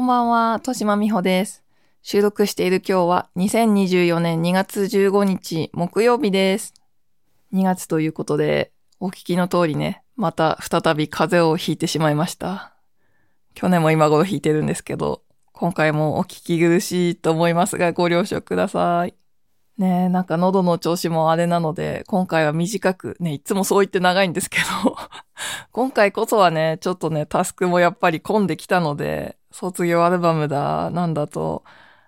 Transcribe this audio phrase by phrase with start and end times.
[0.00, 1.62] こんばんは、としまみほです。
[2.00, 6.72] 収録している今日は2024年2月15日木曜日です。
[7.52, 12.72] 2月ということで、お聞きの通りね、また再び風邪をひいてしまいました。
[13.52, 15.20] 去年も今頃ひいてるんですけど、
[15.52, 19.14] 今回もお聞き苦しいと思いますがご了承ください。
[19.76, 24.96] ねえ、なんか喉の調子もあれなので、今回は短く、ね、いつもそう言って長いんですけど、
[25.72, 31.64] 今回こそはね、ちょっとね、タスクもやっぱり混んできたので、卒業アルバムだ、なんだと、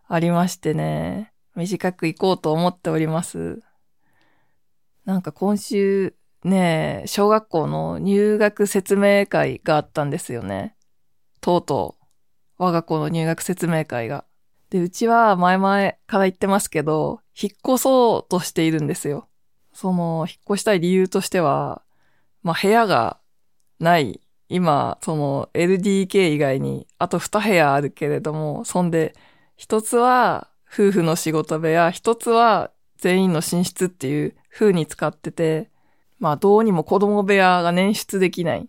[0.09, 3.63] ありましてね、短く行こうと思っております。
[5.05, 10.77] なんか今週、ね、小学校の入学説明会があったんですよね。
[11.41, 12.05] とうとう、
[12.59, 14.25] 我が子の入学説明会が。
[14.71, 19.29] で、うちは前々から言ってますけど、引っ越そうとしているんですよ。
[19.75, 21.83] その、引っ越したい理由としては、
[22.43, 23.19] まあ、部屋が
[23.79, 24.22] ない。
[24.53, 29.15] 今、その LDK 以外にあと2部屋あるけれども、そんで、
[29.57, 35.71] 一つは夫婦の仕事部屋、一つは全員の寝室っていう風に使ってて、
[36.19, 38.69] まあどうにも子供部屋が捻出できない。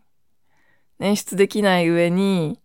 [1.01, 2.61] 捻出できない上に、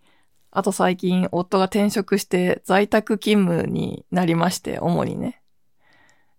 [0.53, 5.43] あと最近夫が転職して在宅勤務になりまして、主にね。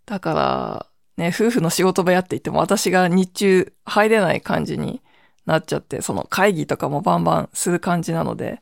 [0.05, 0.85] だから、
[1.17, 5.01] ね、夫婦の仕事部屋って言っても私が日中入れない感じに
[5.49, 8.61] なっちゃって、その会議とかもバンバンする感じなので、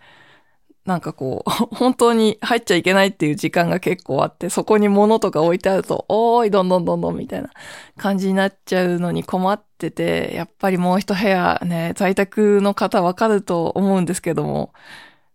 [0.87, 7.49] なんかこう、 本当に入っちゃいけないっていう時間が結構あって、そこに物とか置いてあると、おーい、どんどんどんどんみたいな
[7.97, 14.71] 感じになっちゃうのに困ってて、やっぱりもう一部屋ね、在宅の方わかると思うんですけども、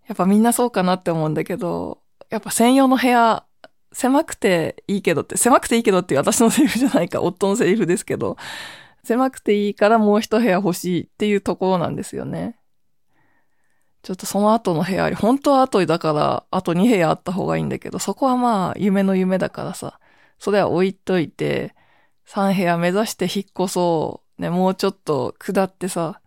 [0.08, 1.98] やっぱみんなそうかなって思うんだけど、
[2.30, 3.44] やっぱ専用の部屋、
[3.92, 8.38] 狭くていいけどって、狭くていいけどっていう私のセリフじゃないか、夫のセリフですけど、
[9.04, 12.58] 狭くていいからもう一部屋欲しいっていうところなんですよね。
[14.02, 20.00] ちょっとその後の部屋、本当は後だから、あと2部屋あった方がいいんだけど、そこはまあ、夢の夢だからさ、
[20.38, 21.74] それは置いといて、
[22.26, 26.20] 3部屋目指して引っ越そう、ね、もうちょっと下ってさ、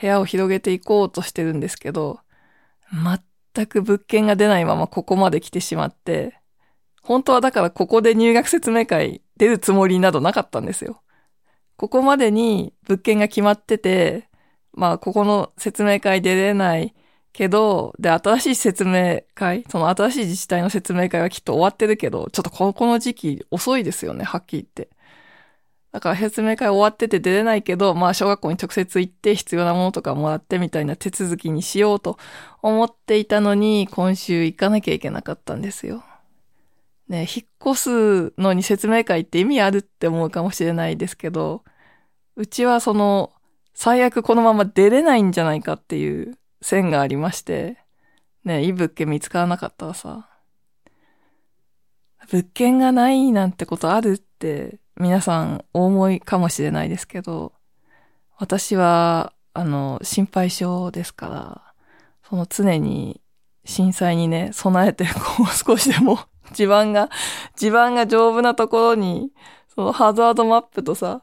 [0.00, 2.20] 部屋を広げていこうとしてるんですけど、
[3.54, 6.40] 全く物件が出ないままここまで来てしまって、
[7.02, 11.01] 本当はだからここで入学説明会出るつもりなどなかったんですよ。
[11.82, 14.28] ここまでに物件が決まってて、
[14.72, 16.94] まあ、ここの説明会出れない
[17.32, 24.94] けど、で、新しい説明会、その新しい自治体の説明会はきっと終わってるけど、ちょっとここの時期遅いですよね、はっきり言って。
[25.90, 32.16] だから説明会終わってて出れないけど、まあ小学校に直接行って必要なものとかもらってみたいな手続きにしようと
[32.62, 36.04] 思っていたのに、今週行かなきゃいけなかったんですよ。
[37.08, 41.64] ね、引っ越すのに説明会って意味あるって思うかもしれないですけど、
[42.36, 43.32] うちはその、
[43.74, 47.78] 最悪このまま出れないんじゃないかっていう線がありまして、
[48.44, 50.28] ね、いい物件見つからなかったらさ、
[52.30, 57.52] 物件がないなんてことあるって皆さんお思いかもしれないですけど、
[58.38, 61.74] 私は、あの、心配性ですから、
[62.28, 63.20] その常に
[63.64, 66.18] 震災にね、備えて、こう少しでも
[66.52, 67.10] 地盤が、
[67.56, 69.30] 地盤が丈夫なところに、
[69.74, 71.22] そのハザードマップとさ、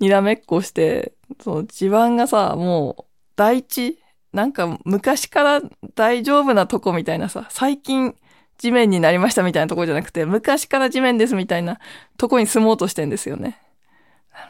[0.00, 3.04] にらめっこして、その地盤がさ、もう、
[3.36, 3.98] 大地
[4.32, 5.62] なんか昔から
[5.94, 8.14] 大丈夫なとこみたいなさ、最近
[8.58, 11.78] 地面になりましたみたいなとこじゃなくて、昔から地面ですみたいな
[12.16, 13.60] とこに住もうとしてんですよね。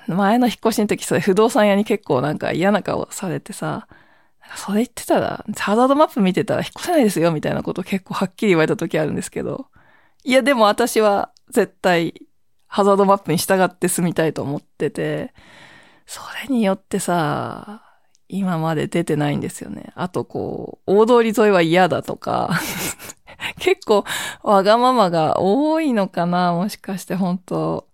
[0.07, 3.89] 前の引っ越しの時、それ不動産屋に結構なんか嫌な顔されてさ、
[4.57, 9.69] それ言ってたら、ハザードマップ見てたら引っ越せないですよみたいなこと結構はっきり言われた時あるんですけど、
[10.25, 12.27] いやでも私は絶対
[12.71, 15.35] ハザードマップに従って住みたいと思ってて、
[16.07, 17.83] それによってさ、
[18.29, 19.93] 今まで出てないんですよね。
[19.97, 22.61] あとこう、大通り沿いは嫌だとか、
[23.59, 24.05] 結構
[24.45, 27.89] わがままが多いのかなもしかして本当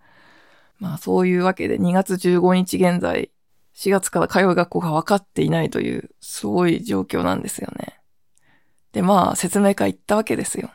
[0.79, 3.31] まあそういうわけで2月15日現在、
[3.75, 7.99] 4月から通う学校が分かっていないという、すごい状況なんですよね。
[8.93, 10.71] でまあ説明会行ったわけですよ。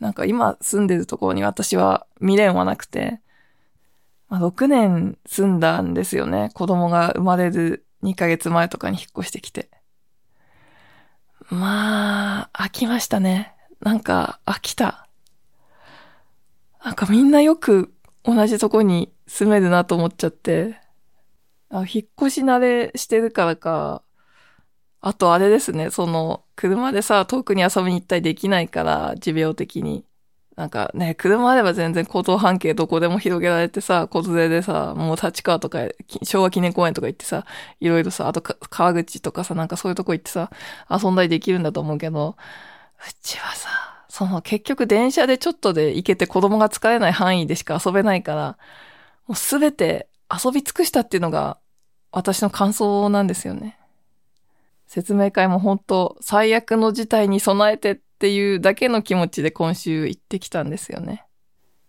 [0.00, 3.20] なんか今住んでるところに私は未練はなくて、
[4.28, 6.50] まあ、6年住んだんですよね。
[6.54, 9.70] 子供が生まれる2ヶ月前とかに引っ越してきて。
[11.50, 13.54] まあ、飽きましたね。
[13.80, 15.08] なんか、飽きた。
[16.84, 17.94] なんかみんなよく
[18.24, 20.80] 同じとこに住めるなと思っちゃって。
[21.70, 24.02] あ引っ越し慣れしてるからか。
[25.00, 30.06] あとあれですね、その、車でさ、遠くに遊びに行ったりできないから、持病的に。
[30.56, 35.80] なんかね、車あれば全然行動半径どこでも広げられてさ、小連れでさ、もう立川とか、
[36.22, 37.44] 昭和記念公園とか行ってさ、
[37.80, 40.50] いろいろさ、あと川口とかさ、なんかそういうとこ行ってさ、
[40.88, 42.36] 遊んだりできるんだと思うけど、
[43.00, 43.68] うちはさ、
[44.08, 48.58] その結局電車でちょっとで行けて子供が疲れない範囲でしか遊べないから、
[49.26, 51.58] もうすべて遊び尽くしたっていうのが
[52.12, 53.76] 私の感想なんですよね。
[54.94, 61.26] 説明会も本当最悪の事態に備えてっていうだけの気持ちで今週行ってきたんですよね。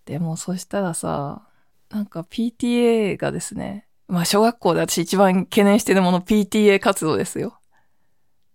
[0.05, 1.47] でもそしたらさ、
[1.91, 7.59] なんか PTA がですね、まあ小学校で私一番懸念してるもの PTA 活動ですよ。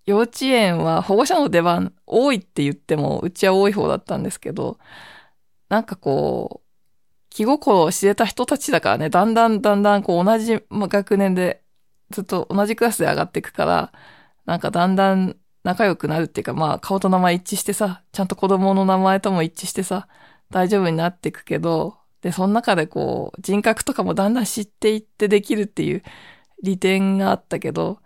[0.04, 4.80] 幼稚園は保護者の出番多いって言っても、うちは多い方だったんですけど、
[5.68, 6.66] なんかこう、
[7.28, 11.62] 気心を知れた人たちだからね、だんだんだんだんこう同じ学年で
[12.10, 13.92] ずっと同じクラスで上がっていくから、
[14.46, 20.08] なんかだんだん仲良くなるっていうか、まあ顔と名前一致してさ、ちゃんと子供の名前とも一致してさ、
[20.50, 26.02] 大丈夫になっていくけど、で、その中でこう、人格とかもだんだん知っていってできるっていう
[26.62, 27.98] 利点があったけど、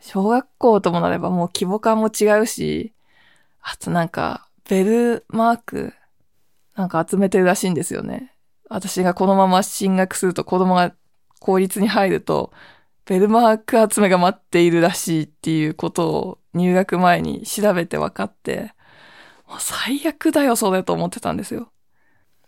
[0.00, 2.92] 小学校ともなればもう規模感も違うし、
[3.60, 5.94] あとなんか、ベルマーク、
[6.74, 8.34] なんか集めてるらしいんですよね。
[8.68, 10.94] 私がこのまま進学すると子供が
[11.40, 12.52] 公立に入ると、
[13.04, 18.74] ベルマーク集めが待っているらしいっていうことを入学前に調べて分かって、
[19.48, 21.72] もう最悪だよ、それと思ってたんですよ。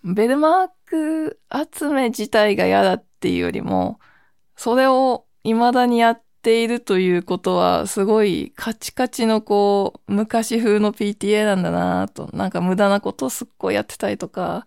[0.04, 3.98] ベルマーク集め自体が嫌だっていうよりも、
[4.56, 14.66] それを未だにやっているということは、すごいカチカチのこう、昔風の PTA なんだなと、なんか無駄なことをすっごいやってたりとか、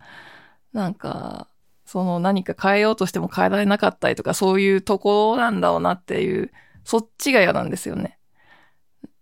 [0.73, 1.49] なんか、
[1.87, 6.51] その何か変えようとしても変えられなかったりとか、そういうところなんだろうなっていう、
[6.83, 8.19] そっちが嫌なんですよね。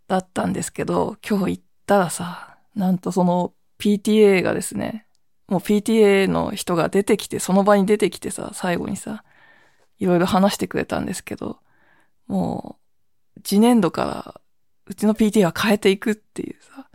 [0.07, 5.05] だったんですけど、今日行ったらさ、なんとその PTA がですね、
[5.47, 9.23] もう PTA の人が出てきて、その場に出てきてさ、最後にさ、
[9.99, 11.59] いろいろ話してくれたんですけど、
[12.25, 12.79] も
[13.37, 14.41] う、次年度から、
[14.87, 16.89] うちの PTA は変えていくっていうさ、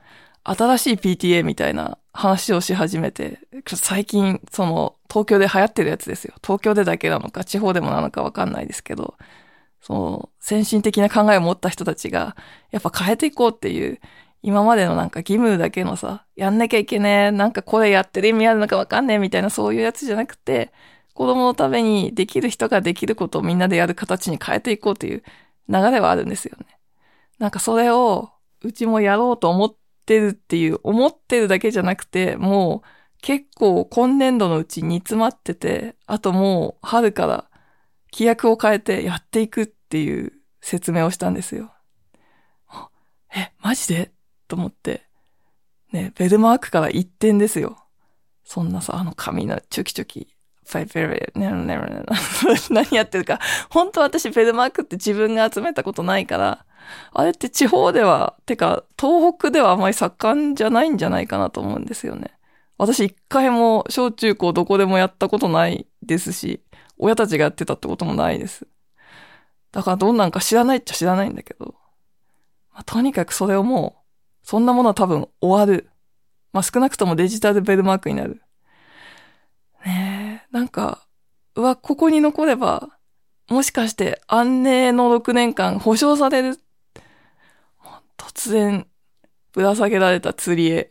[0.45, 6.35] 新しい PTA みたいな話をし始めて、最近、その、東京で流行ってるやつですよ。
[6.43, 9.17] 東京でだけなのか、地方でもなのかわかんないですけど、
[9.81, 12.37] その、先進的な考えを持った人たちが、
[12.71, 14.01] やっぱ変えていこうっていう
[14.43, 20.73] 今までのなんか義務だけのさ、やんなきゃいけねえ、なんかこれやってる意味あるのかわかんねえみたいなそういうやつじゃなくて、
[21.15, 25.23] 子供のためにできる人ができることをみんなでやる形に変えていこうという
[25.69, 26.79] 流れはあるんですよね。
[27.39, 28.31] なんかそれを
[28.63, 29.75] うちもやろうと思っ
[30.11, 32.89] てるっていう、思ってるだけじゃなくて、もう
[33.23, 37.45] 結構今年度のうち煮詰まってて、あともう春から
[38.13, 41.73] 規約を変えてやっていくっていう説明をしたんですよ。
[43.37, 44.11] え、マジで？
[44.49, 45.03] と思って。
[45.93, 47.79] ね、ベルマークから一点ですよ。
[48.43, 50.35] そんなさ、あの髪のチョキチョキ、
[50.67, 52.05] ファイベル、ねねね
[52.71, 53.39] 何やってるか。
[53.71, 56.67] 本当私ベルマークって自分が集めたことないから、
[57.13, 62.33] あれって地方では、てか、東北ではあまり盛んじゃないんじゃないかなと思うんですよね。
[62.79, 66.63] 私一回も小中高どこでもやったことないですし、
[66.99, 68.67] 親たちがやってたってこともないです。
[69.73, 71.75] だからどんなんか知らないっちゃ知らないんだけど。
[72.73, 73.97] まあ、とにかくそれをも
[74.43, 75.91] う、そんなものは多分終わる。
[76.53, 78.43] まあ、少なくともデジタルベルマークになる。
[79.85, 81.07] ねえ、なんか、
[81.55, 82.89] うわ、ここに残れば、
[83.49, 86.59] もしかして安寧の6年間保証される。
[88.21, 88.87] 突然、
[89.53, 90.91] ぶら下げられた釣りへ。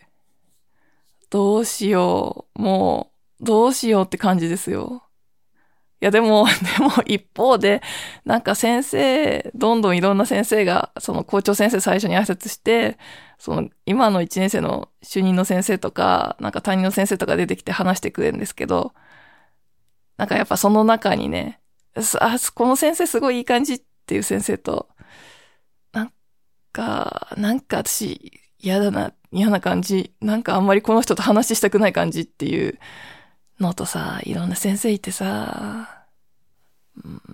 [1.29, 2.61] どうしよう。
[2.61, 5.03] もう、どうしようって感じですよ。
[6.01, 6.47] いやでも、
[6.79, 7.83] でも一方で、
[8.25, 12.97] なんか先生、どんどんいろんな先生が、その校長先生最初に挨拶して、
[13.37, 18.93] その今の1年生の主任の先生とか、なんか担任の先生とか出てきて話してくれるんですけど、
[20.17, 21.61] なんかやっぱその中にね、
[22.19, 24.89] あ、この先生すごいいい感じっていう先生と、
[26.79, 32.79] か、なんか私嫌だな、嫌な感じ、なんかあんまりこの人と話したくない感じっていう、
[33.59, 36.05] のとさ、いろんな先生いてさ、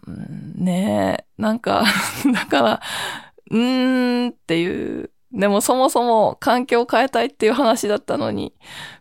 [0.07, 1.85] うんねえ、なんか
[2.33, 2.81] だから、
[3.51, 8.53] うーんっていう、でもそもそも環境を変えたいっていう話だったのに、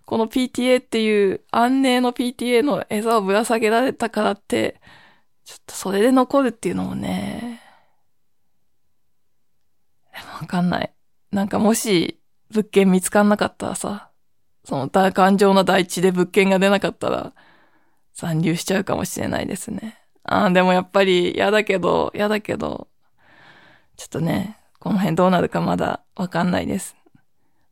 [0.05, 4.81] この PTA っていう安寧の PTA の餌をぶら下げられたからって、
[5.45, 7.54] ちょっとそれで残るっていうのもね、
[10.41, 10.93] わかんない。
[11.31, 14.11] なんかもし物件見つかんなかったらさ、
[14.65, 17.35] その頑丈な大地で物件が出なかったら、
[18.15, 19.99] 残留しちゃうかもしれないですね。
[20.23, 22.89] ああ、でもやっぱり嫌だけど、嫌だけど、
[23.97, 26.97] ちょっとね、この辺どうなるかまだわかんないです。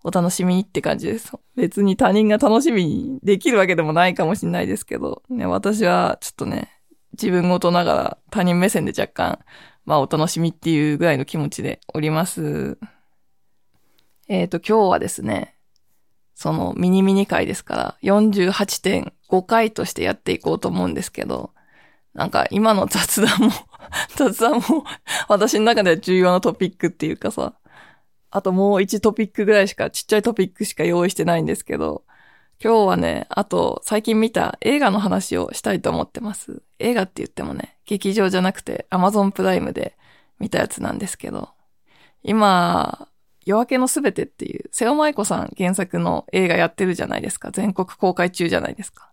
[0.04, 1.32] お楽しみにって感じです。
[1.54, 6.68] 別に他人が楽しみにできるわけでもないかもしれないですけど、ね、私はちょっとね、
[7.12, 9.38] 自分ごとながら他人目線で若干、
[9.84, 12.78] まあお楽しみっていうぐらいの気持ちでおります。
[14.28, 15.56] えっ、ー、と、今日はですね、
[16.34, 21.52] そのミニミニ回ですから、48.5回としてやっていこうと思うんですけど、
[22.14, 23.50] なんか今の雑談も
[24.16, 24.84] 雑談も
[25.28, 27.54] 私の中では重要なトピックっていうかさ、
[28.30, 32.04] あともう1トピックぐらいしか、ちっちゃいトピックしか用意してないんですけど、
[32.62, 36.62] 今日はね、あと最近見た映画の話をしたいと思ってます。
[36.78, 39.96] 映画って言ってもね、劇場じゃなくて Amazon プライムで
[40.38, 41.48] 見たやつなんですけど、
[42.22, 43.08] 今、
[43.44, 47.50] 夜明けのすべてっていう、瀬尾舞子さん原作の映画やってるじゃないですか。
[47.50, 49.10] 全国公開中じゃないですか。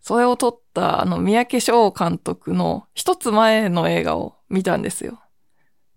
[0.00, 5.20] それを撮った、あの、三宅翔監督の一つ前の映画を見たんですよ。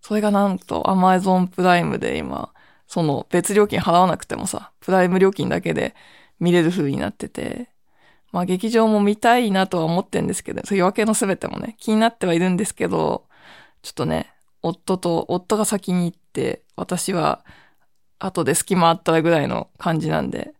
[0.00, 2.52] それがなんと Amazon プライムで今、
[2.86, 5.96] その別料金払わなくてもさ、プライム料金だけで
[6.40, 7.70] 見れる風になってて、
[8.32, 13.26] まあ劇場も見たいなとは思ってんですけど、そう夜明けのすべてもね、気になってはいるんですけど、
[13.82, 17.44] ちょっとね、夫と、夫が先に行って、私は
[18.18, 20.54] 後で隙間あったらぐらいの感じなんで、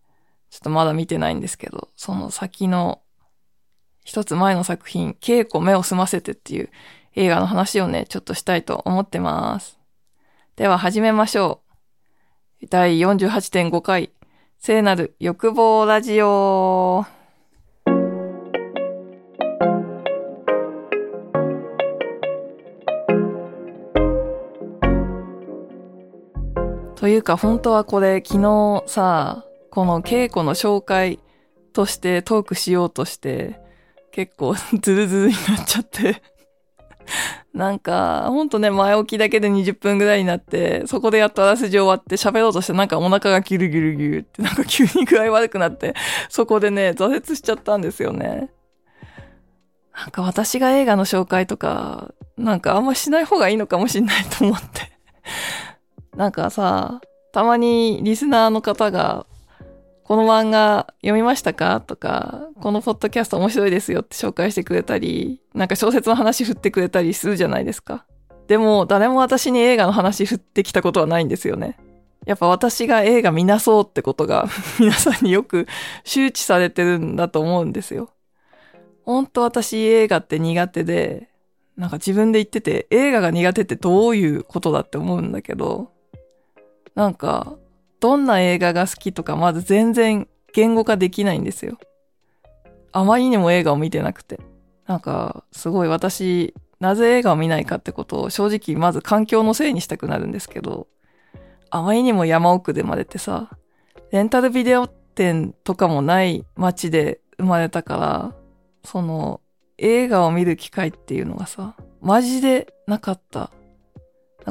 [0.50, 3.02] ちょっとまだ見てないんですけど、その先の
[4.04, 6.70] 一つ前の作品、稽古目を澄ませてっていう
[7.14, 9.78] 映画の話をね、ちょっとしたいと思ってます。
[10.56, 11.60] では始めましょ
[12.62, 12.66] う。
[12.70, 14.10] 第48.5回、
[14.60, 17.06] 聖なる欲望ラジオ。
[26.96, 31.20] というか本当はこれ昨日さ、この稽古の紹介
[31.72, 33.60] としてトークしようとして、
[34.10, 36.20] 結構 ズルズルになっちゃって
[37.58, 45.96] なんか、ほんとね、前置きだけで20分ぐらいになって、そこでやっとあらすじ終わって喋ろうとしてなんかお腹がギュルギュルギュルってなんか急に具合悪くなって、
[46.28, 48.48] そこでね、挫折しちゃったんですよね。
[49.92, 54.92] なんか私が映画の紹介とか、なんかあんましない方がいいのかもしんないと思って
[56.14, 57.00] なんかさ、
[57.32, 59.26] たまにリスナーの方が、
[60.08, 61.82] この漫画読みましたか？
[61.82, 68.06] とか、このポッドキャスト面白いですよって紹介してくれたり、なんか小説の話振ってくれたりするじゃないですか。
[68.46, 71.78] でも、誰も私に映画の話振ってきたことはないんですよね。
[72.24, 74.46] やっぱ私が映画見なそうってことが
[74.80, 75.66] 皆さんによく
[76.04, 78.08] 周知されてるんだと思うんですよ。
[79.04, 81.28] ほんと私映画って苦手で、
[81.76, 85.92] なんか自分で言ってて映画が苦手ってどういうことだって思うんだけど、
[86.94, 87.58] なんか、
[88.00, 91.78] どんな映画が好きとかまず全然言語化できないんですよ。
[92.92, 94.40] あまりにも映画を見てなくて。
[94.86, 100.86] なんか、すごい私、なぜ映画を見ないかってことを正直まず環境のせいにしたくなるんですけど、
[101.70, 103.50] あまりにも山奥で生まれてさ、
[104.10, 108.34] レンタルビデオ店とかもない街で生まれたから、
[108.84, 109.40] その
[109.76, 113.50] 映画を見る機会っていうのがさ、マジでなかった。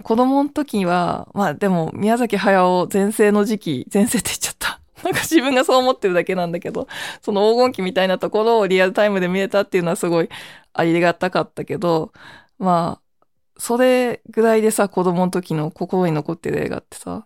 [0.01, 4.80] 子供の時は、まあでも宮崎駿前世の時期、前世って言っちゃった。
[5.04, 6.88] なんか自分がそう思ってるだけなんだけど、
[7.22, 10.30] その黄金期みたいなところをリアルタイムで見れたっていうのはすごい
[10.74, 12.12] ありがたかったけど、
[12.58, 13.22] まあ、
[13.60, 17.25] それぐらいでさ、子供の時の心に残ってる映画ってさ、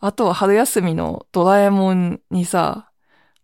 [0.00, 2.90] あとは春休みのドラえもんにさ、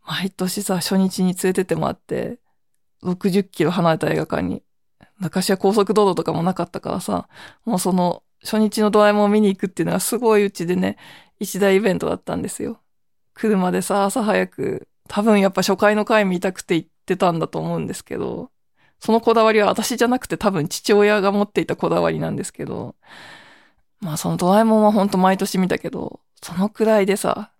[0.06, 2.38] 毎年さ、初日に連れてってもらって、
[3.02, 4.62] 60キロ離れた映画館に。
[5.18, 7.28] 昔は高速道路とかもなかったからさ、
[7.64, 10.98] もうその初日のドラえもんを見に行くっていうのがすごいうちでね、
[11.40, 12.80] 一大イベントだったんですよ。
[13.32, 18.50] 車でさ、朝早く、多分やっぱ初回の回見たくて行ってたんだと思うんですけど、
[19.00, 22.94] そのこだわりは私じゃなくて多分父親が持っていたこだわりなんですけど、
[24.00, 27.50] まあそのドラえもんはほんと毎年見たけど、そのくらいでさ、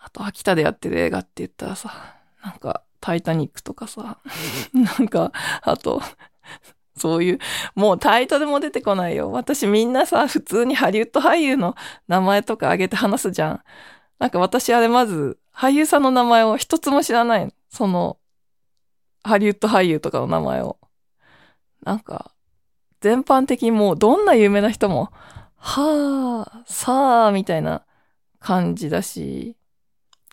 [0.00, 4.18] あと秋田でやってる映画って言ったらさ、なんかタイタニックとかさ、
[4.72, 6.02] なんか、あと、
[6.98, 7.38] そういう、
[7.74, 9.30] もうタイトルも出てこないよ。
[9.32, 11.74] 私みんなさ、普通にハリウッド俳優の
[12.08, 13.60] 名前とか挙げて話すじゃん。
[14.18, 17.54] なんか私あれまず、俳優さんの名前を一つも知らない。
[17.70, 18.18] その、
[19.22, 20.78] ハリウッド俳優とかの名前を。
[21.84, 22.32] なんか、
[23.00, 25.10] 全般的にもうどんな有名な人も、
[25.56, 27.84] はあ、さあ、みたいな
[28.38, 29.56] 感じだし、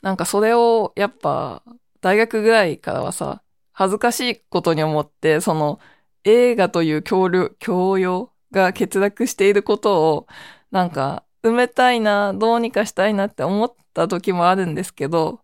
[0.02, 1.64] なんかそれをやっぱ
[2.02, 3.42] 大学ぐらいからはさ、
[3.72, 5.80] 恥ずかしいことに思って、その
[6.26, 10.28] 映画という教養、が欠落していることを、
[10.72, 15.42] なんか、埋めたいな、どうにかしたいなって思った時もあるんですけど、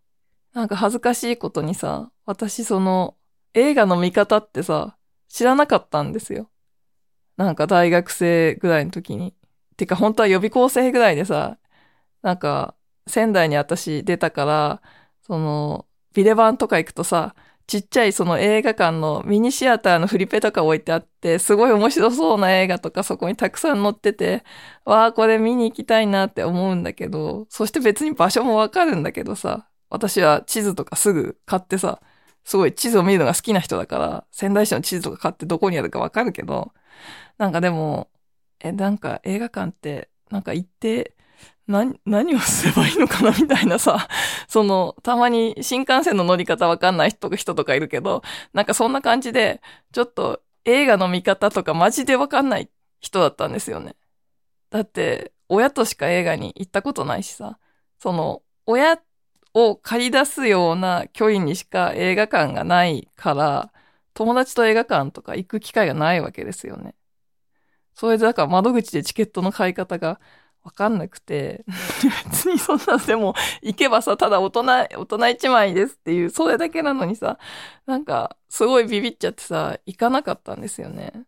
[0.54, 3.18] なんか恥ずかしいことにさ、私その、
[3.54, 4.98] 映画の見方ってさ、
[5.28, 6.50] 知らなかったんですよ。
[7.38, 9.36] なんか大学生ぐらいの時に。
[9.78, 11.58] てか本当は予備校生ぐらいでさ、
[12.22, 12.76] なんか
[13.08, 14.82] 仙台に私出たから、
[15.22, 17.36] その、ビレバンとか行くとさ、
[17.72, 24.44] ちっちゃいその映画館のミニシアターのフリペとか置いてあって、すごい面白そうな映画とかそこにたくさん載ってて、
[24.84, 32.02] わあ、これ見に行きたいなって思うんだけど、そして別に場所もわかるんだけどさ、私は地図とかすぐ買ってさ、
[32.44, 36.74] すごい地図を見るのが好きな人だから、仙台市の地図とか買ってどこにあるかわかるけど、
[37.38, 38.10] なんかでも、
[38.60, 41.16] え、なんか映画館って、なんか行って、
[41.72, 44.08] 何、何をすればいいのかなみたいなさ、
[44.48, 48.22] その、たまに新幹線の乗り方わかんない人とかいるけど、
[48.54, 49.62] なんかそんな感じで、
[49.92, 53.96] ちょっと映画の見方とかマジでわかんない人だったんですよね。
[54.72, 57.60] だって、親としか映画に行ったことないしさ、
[58.00, 59.00] その、親
[59.54, 63.74] を借り出すような距離にしか映画館がないから、
[64.14, 66.96] 友達と映画館とか行く機会がないわけですよね。
[67.94, 70.20] それでだから窓口でチケットの買い方が
[70.64, 71.66] わかんなくて、
[72.30, 77.40] 別にそんなでも行けばさ、ただ大人、大人一枚ですっていう、それだけなのにさ、
[77.86, 81.26] なんかすごいビビっちゃってさ、行かなかったんですよね。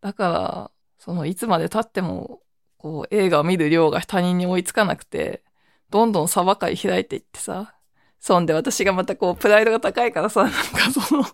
[0.00, 2.40] だから、そのいつまで経っても、
[2.78, 5.42] こう映画を見る量が他人に追いつかなくて、
[5.90, 7.74] どんどんサバ会開いていってさ、
[8.18, 11.24] そんで私がまたこうプライドが高いからさ、なんかその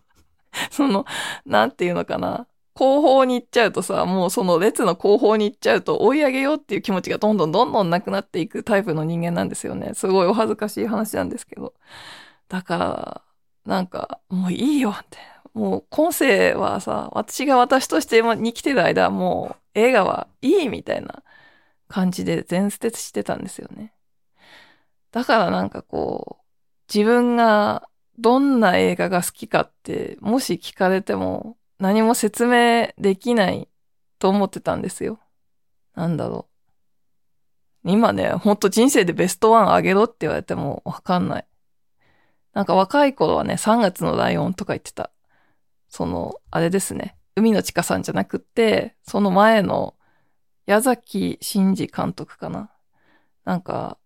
[0.71, 1.05] その、
[1.47, 2.47] なんていうのかな。
[2.79, 9.95] 後方に行っちゃうとさ、もうその列の後方に行っちゃうと追い上げようっていう気持ちがどんどんどんどんなくなっていくタイプの人間なんですよね。
[9.95, 11.75] すごいお恥ずかしい話なんですけど。
[12.49, 13.23] だから、
[13.67, 15.19] なんか、もういいよって。
[15.55, 21.25] もう今世はさ、私が私としてに来てる間、もう映画はいいみたいな
[21.89, 23.93] 感じで全捨てしてたんですよね。
[25.11, 26.45] だからなんかこう、
[26.95, 33.69] 自分がどんな映画が好きかって、もし聞かれても何も説明できない
[34.19, 35.21] と思ってたんですよ。
[35.95, 36.49] なんだろ
[37.85, 37.91] う。
[37.91, 41.47] 今ね、ほんと人生でベストワンあげろって言われてもわかんない。
[42.53, 45.13] なんか若い頃はね、3月のライオンとか言ってた。
[45.89, 47.17] その、あれですね。
[47.37, 49.95] 海の地下さんじゃなくって、その前の
[50.67, 52.71] 矢崎真二監督かな。
[53.45, 53.99] なんか、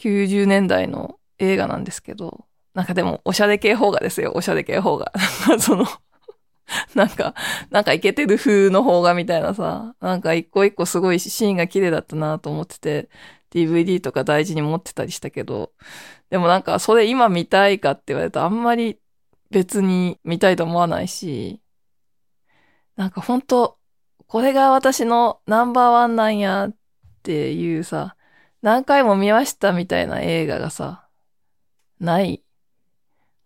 [0.00, 5.12] 90年代の映画なんですけど、なんかでも、おしゃれ系方がですよ、おしゃれ系方が。
[5.60, 5.86] その、
[6.94, 7.34] なんか、
[7.70, 13.08] なんかイケてる風の方がみたいなさ、なんか一個一個すごいシーンが綺麗だったなと思ってて、
[13.50, 15.72] DVD とか大事に持ってたりしたけど、
[16.30, 18.98] でもなんかそれ今見たいかって言われるとあんまり
[19.50, 21.60] 別に見たいと思わないし、
[22.96, 23.78] なんかほんと、
[24.26, 26.76] これが私のナンバーワンなんやっ
[27.22, 28.16] ていうさ、
[28.62, 31.08] 何回も見ましたみたいな映画がさ、
[32.00, 32.42] ない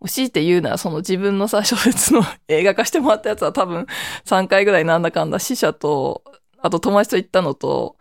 [0.05, 3.87] 強いって言うならその自分のさ、小説の映画化してもらったやつは多分
[4.25, 6.23] 3回ぐらいなんだかんだ死者と、
[6.59, 7.97] あと友達と行ったのと、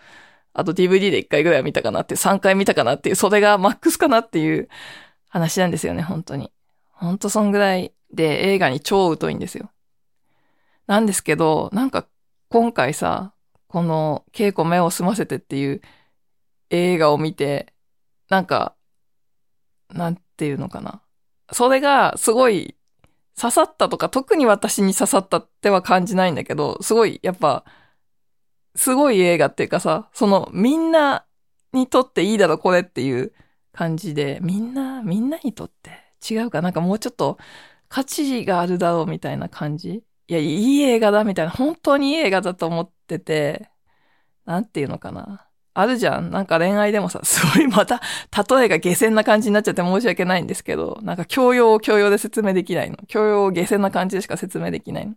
[0.53, 4.69] あと DVD で1回ぐらいは見たかなって、3回見たかなっていう、それがマックスかなっていう
[5.29, 6.53] 話なんですよね、本当に。
[6.93, 9.71] 本当そんぐらいで映画に超疎いんですよ。
[10.87, 12.07] なんですけど、なんか
[12.49, 13.35] 今回さ、
[13.69, 15.83] この稽古目を澄ませてっていう
[16.71, 17.75] 映画を見て、
[18.31, 18.75] なんか、
[19.91, 21.03] なんていうのかな。
[21.53, 22.77] それがすごい
[23.41, 27.65] 刺さったとか、特に私に刺さったっては感じないんだけど、すごい、やっぱ、
[28.75, 31.25] すごい映画っていうかさ、その、みんな
[31.73, 33.33] にとっていいだろ、これっていう
[33.73, 35.91] 感じで、みんな、みんなにとって
[36.29, 36.63] 違うか？
[36.63, 37.39] なんかもうちょっと
[37.89, 40.03] 価値があるだろうみたいな感じ？
[40.29, 40.45] いや、い
[40.79, 43.71] い映画だみたいな、本当にいい映画だと思ってて、
[44.45, 45.46] なんていうのかな？
[45.79, 46.31] あるじゃん。
[46.31, 48.01] なんか恋愛でもさ、 すごいまた、
[48.49, 52.97] 例えが下船な感じになっちゃって申し訳ないんですけど、なんか教養を教養で説明できないの。
[53.09, 55.15] 教養を下船な感じでしか説明できないの。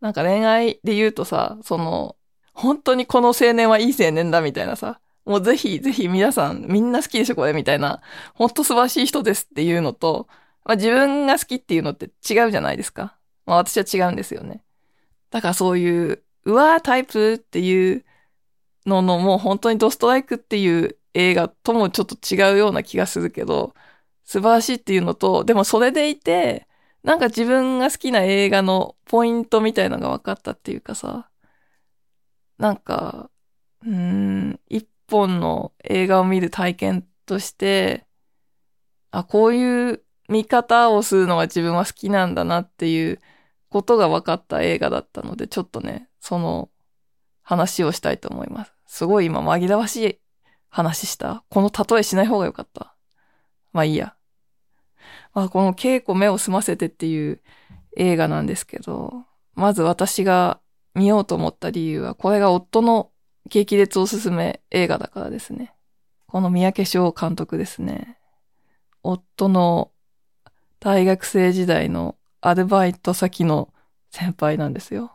[0.00, 2.16] なんか恋愛で言うとさ、その、
[2.52, 8.02] 本当にこの青年はいい青年だみたいなさ、もうぜひぜひ皆さんみんな好きでしょこれみたいな、
[8.34, 10.26] ほんと素晴らしい人ですっていうのと、
[10.64, 13.14] まあ自分が好きっていうのって違うじゃないですか。
[13.46, 14.64] まあ私は違うんですよね。
[15.30, 18.04] だからそういう、うわータイプっていう
[18.86, 23.74] ののもう本当にドストライクっていう映画ともちょっと違うような気がするけど、
[24.24, 26.68] 素晴らしいっていうのと、でもそれでいて、
[27.02, 31.30] なんか自分が好きな映画のポイントみたいのが分かったっていうかさ、
[32.58, 33.30] なんか、
[33.84, 38.06] うん、一本の映画を見る体験として、
[39.10, 43.20] あ、こういう見方をするのが自分は好きなんだなっていう
[43.68, 46.70] ことが分かった映画だったので、ちょっとね、その
[47.42, 48.73] 話をしたいと思います。
[48.86, 50.18] すごい今紛らわしい
[50.68, 51.44] 話した？
[51.50, 52.94] この例えしない方がよかった？
[53.72, 54.14] まあいいや。
[55.32, 57.40] まあこの稽古目を澄ませてっていう
[57.96, 60.60] 映画なんですけど、まず私が
[60.94, 63.10] 見ようと思った理由は、これが夫の
[63.48, 65.74] 激烈おすすめ映画だからですね。
[66.26, 68.18] この三宅翔監督ですね。
[69.02, 69.90] 夫の
[70.80, 73.72] 大学生時代のアルバイト先の
[74.10, 75.12] 先輩なんですよ。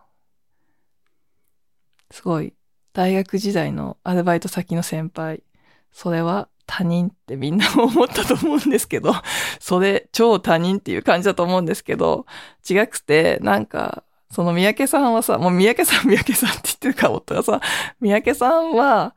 [2.11, 2.53] すごい。
[2.99, 5.41] 大学時代のアルバイト先の先輩。
[5.89, 9.13] それは他人ってみんな思ったと思うんですけど、
[9.61, 12.25] それ超他人っていう感じだと思うんですけど、
[12.69, 17.61] 違くて、なんか、その三宅さんはさ、もう三宅さん三宅さんって言ってるから夫がさ、
[18.01, 19.15] 三宅さんは、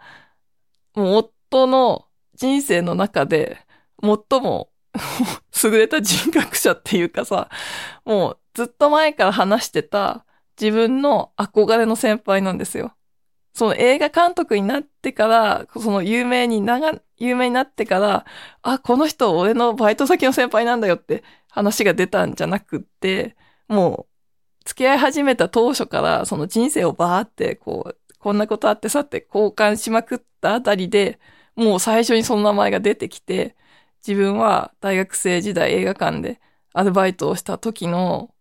[0.95, 3.59] もう夫の人生の中で
[4.01, 4.71] 最も
[5.65, 7.49] 優れた人格者っていうかさ、
[8.05, 10.25] もうずっと前から話してた
[10.61, 12.95] 自分の憧れの先輩なんですよ。
[13.55, 18.25] その映画監督になってから、その有名になが、有名になってから、
[18.63, 23.37] あ、この人俺のバイト先の先輩なんだよって話が出たんじゃなくって、
[23.69, 24.13] もう、
[24.65, 31.19] 付き合い始めた当初から、その人生をバーって、こう、こんなことあってさって交換しまくったあたりで、
[31.57, 33.57] もう最初にその名前が出てきて、
[34.07, 36.41] 自分は大学生時代映画館で
[36.73, 38.35] アルバイトをした時の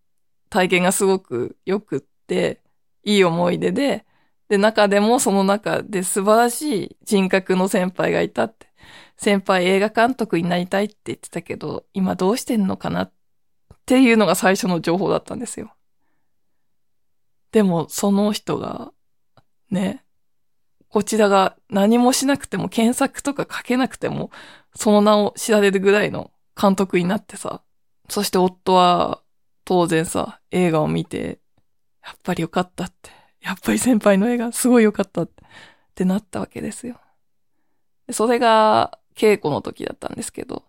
[0.49, 2.61] 体験がすごく良くって、
[3.03, 4.05] いい思い出で、
[4.51, 8.67] で、中でもその中で素晴らしい人格の先輩がいたって。
[9.15, 13.13] 先輩映画監督になりたいって言ってたけど、今どうしてんのかなっ
[13.85, 15.73] ていうのが最初の情報だったんですよ。
[17.53, 18.91] でも、その人が、
[19.69, 20.03] ね、
[20.89, 24.31] こちらが何もしなくても検索とか書けなくても、
[24.75, 26.29] その名を知られるぐらいの
[26.61, 27.61] 監督になってさ、
[28.09, 29.21] そして夫は
[29.63, 31.39] 当然さ、映画を見て、
[32.03, 35.29] やっぱりよかったってやっぱり先輩の絵がすごい良かったっ
[35.95, 36.99] てなったわけですよ。
[38.11, 40.63] それが稽古の時だったんですけど、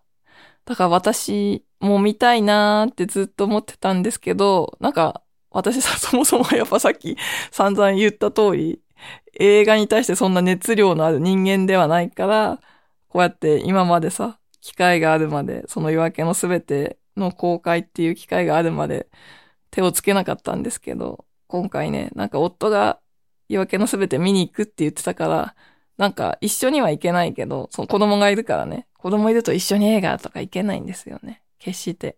[0.64, 7.16] だから私も見たいなーってずっと思ってたんですけど、なんか私さ、 そもそもやっぱさっき
[7.50, 8.80] 散々言った通り、
[9.38, 12.60] 映画に対してそんな熱量のある人間ではないから、
[13.08, 19.08] こうやって今までさ、機会があるまで、その夜明けのすべての公開っていう機会があるまで
[19.70, 22.98] 手をつけなかったんですけど、今回ね、なんか夫が
[23.50, 25.54] 夜明けのすべて見に行くって言ってたから、
[25.98, 31.42] なんか一緒には行けないけど、その子供がいるからね、子供いると一緒に映画とか行けないんですよね。
[31.58, 32.16] 決して。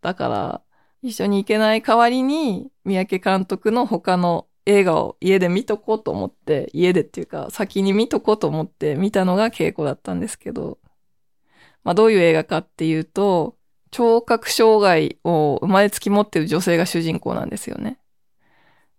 [0.00, 0.62] だから、
[1.02, 10.78] 一緒に行けない代わりに、三宅監督の他の映画を家で見とこうと思って、家でっていうか先に見とこうと思って見たのが稽古だったんですけど、
[11.84, 13.58] まあどういう映画かっていうと、
[13.90, 17.98] 聴覚障害を生まれつき持ってる女性が主人公なんですよね。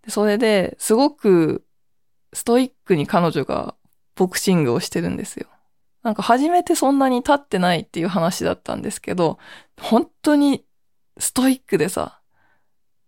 [0.08, 1.66] それで、すごく
[2.34, 3.76] ストイックに彼女が
[4.16, 5.48] ボクシングをしてるんですよ。
[6.04, 9.38] なんか初めてそんなに立ってないっていう話だったんですけど、
[9.80, 10.64] 本当に
[11.18, 12.22] ストイックでさ、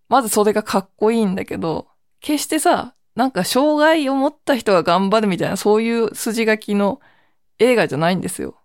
[0.09, 1.87] まずそれがかっこいいんだけど、
[2.19, 7.01] 決してさ、なんか障害を持った人が頑張るみたいなそういう筋書きの
[7.59, 8.55] 映画じゃないんですよ。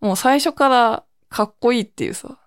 [0.00, 2.38] もう最初からかっこいいっていうさ、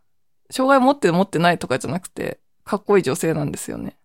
[0.52, 3.99] 障害を持って持ってないとかじゃなくて、かっこいい女性なんですよね。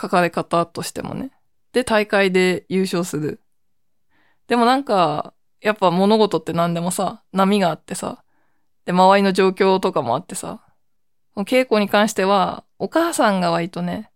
[0.00, 1.30] 書かれ方としてもね。
[1.72, 3.40] で、大会で優勝する。
[4.46, 8.22] でもなんか、やっぱ物事って何でもさ、波があってさ、
[8.84, 10.60] で、周りの状況とかもあってさ、
[11.36, 14.10] 稽古に関しては、お母さんが割とね、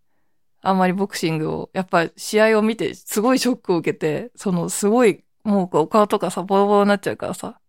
[0.61, 7.61] あんまりボクシングを、やっぱ試合を見てすごいショックを受けて、そのすごい、もうお顔とかさ、ボロボロになっちゃうからさ、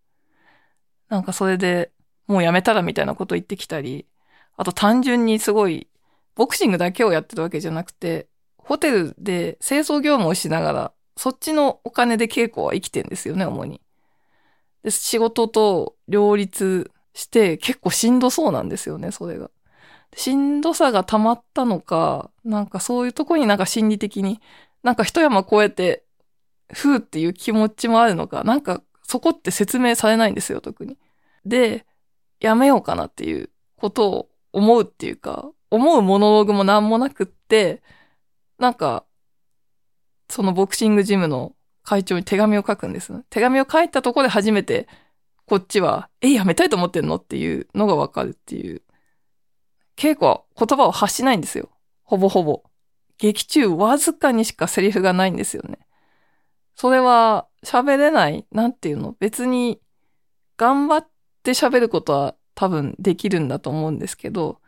[1.10, 1.92] なんかそれで
[2.28, 4.06] もうやめたらみたいなこと言ってきたり、
[4.58, 5.88] あと単純にすごい
[6.40, 13.82] ボクシングだけをやってるわけじゃなくて、ホテルで清掃業務をしながら、そっちのお金で稽古は生きてんですよね、主に。
[14.82, 19.52] で、仕事と両立して結構しんどそうなんですよね、それが。
[20.16, 24.40] しんどさが溜まったのか、なんかそういうとこになんか心理的に、
[24.82, 26.06] なんか一山越えて、
[26.72, 30.98] ふーっていう気持ちもあるのか、なんかそこって説明されないんですよ、特に。
[31.46, 31.86] で、
[32.40, 37.82] やめようかなっていうことを思うっていうか、思うモノローグもなんもなくって、
[38.58, 39.06] なんか、
[40.30, 43.14] そのボクシングジムの会長に手紙を書くんです。
[43.30, 44.88] 手紙を書いたところで初めて、
[45.46, 48.84] こっちは、え、やめたいと思ってんのっていうのがわかるっていう。
[49.96, 51.70] 稽古は言葉を発しないんですよ。
[52.04, 52.64] ほぼほぼ。
[53.18, 55.80] 劇中わずかにしかセリフがないんですよね。
[56.76, 59.16] それは喋れない、なんていうの？
[59.20, 59.82] 別に
[60.56, 61.08] 頑張っ
[61.44, 64.62] て喋ることは多分できるんだと思うんですけど、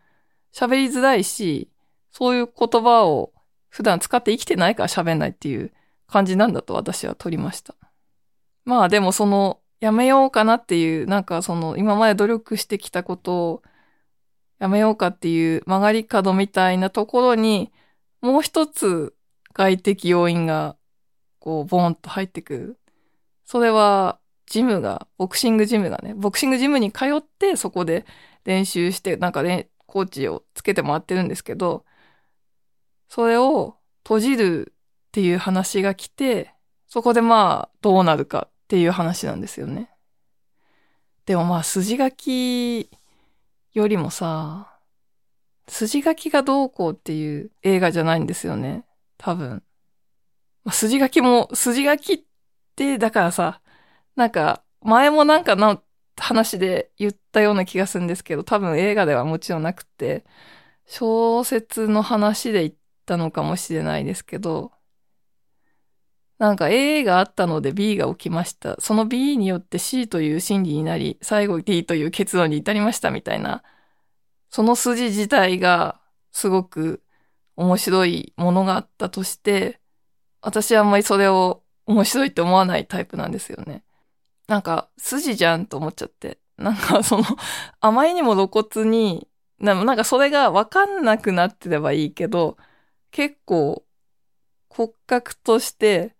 [0.53, 1.69] 喋りづらいし、
[2.11, 3.31] そういう言葉を
[3.69, 5.71] 普段使って生きてないから喋んないっていう
[6.07, 7.75] 感じなんだと私は取りました。
[8.65, 13.63] まあでもその、やめようかなっていう、なんかその、今まで努力してきたことを、
[14.59, 17.71] やめようかっていう曲がり角みたいなところに、
[18.21, 19.15] もう一つ
[19.53, 20.77] 外的要因が、
[21.39, 22.79] こう、ボーンと入ってくる。
[23.43, 28.05] それは、ジムが、ボクシングジムがね、ボクシングジムに通ってそこで
[28.45, 31.85] 練習して、なんかね、コーチをつけてもらってるんですけど、
[33.09, 36.53] それを閉じるっていう話が来て、
[36.87, 39.89] そこでまあ、どうなるかっていう話なんですよね。
[41.25, 42.89] でもまあ、筋書き
[43.73, 44.79] よりもさ、
[45.67, 48.85] 筋書きがどうこうっていう映画じゃないんですよね。
[49.17, 49.61] 多分。
[50.63, 52.19] まあ、筋書きも、筋書きっ
[52.77, 53.61] て、だからさ、
[54.15, 55.83] なんか、前もなんかの
[56.21, 60.25] 話で言ったような気がするんですけど、多分映画ではもちろんなくて、
[60.85, 62.73] 小説の話で言っ
[63.05, 64.71] たのかもしれないですけど、
[66.37, 68.75] なんか A があったので B が起きました。
[68.79, 73.63] その B によって C という心理になり、最後 D という結論に至りましたみたいな、
[74.49, 77.03] その筋自体がすごく
[77.55, 79.79] 面白いものがあったとして、
[80.41, 83.83] 私はあんまりそれを面白いって思わないタイプなんですよね。
[84.51, 86.37] なんか、筋じゃんと思っちゃって。
[86.57, 87.23] なんか、その、
[87.79, 92.57] あまりにも露骨に、なんかそれがわかんなくなってればいいけど、
[93.11, 93.85] 結構、
[94.69, 96.17] 骨格として、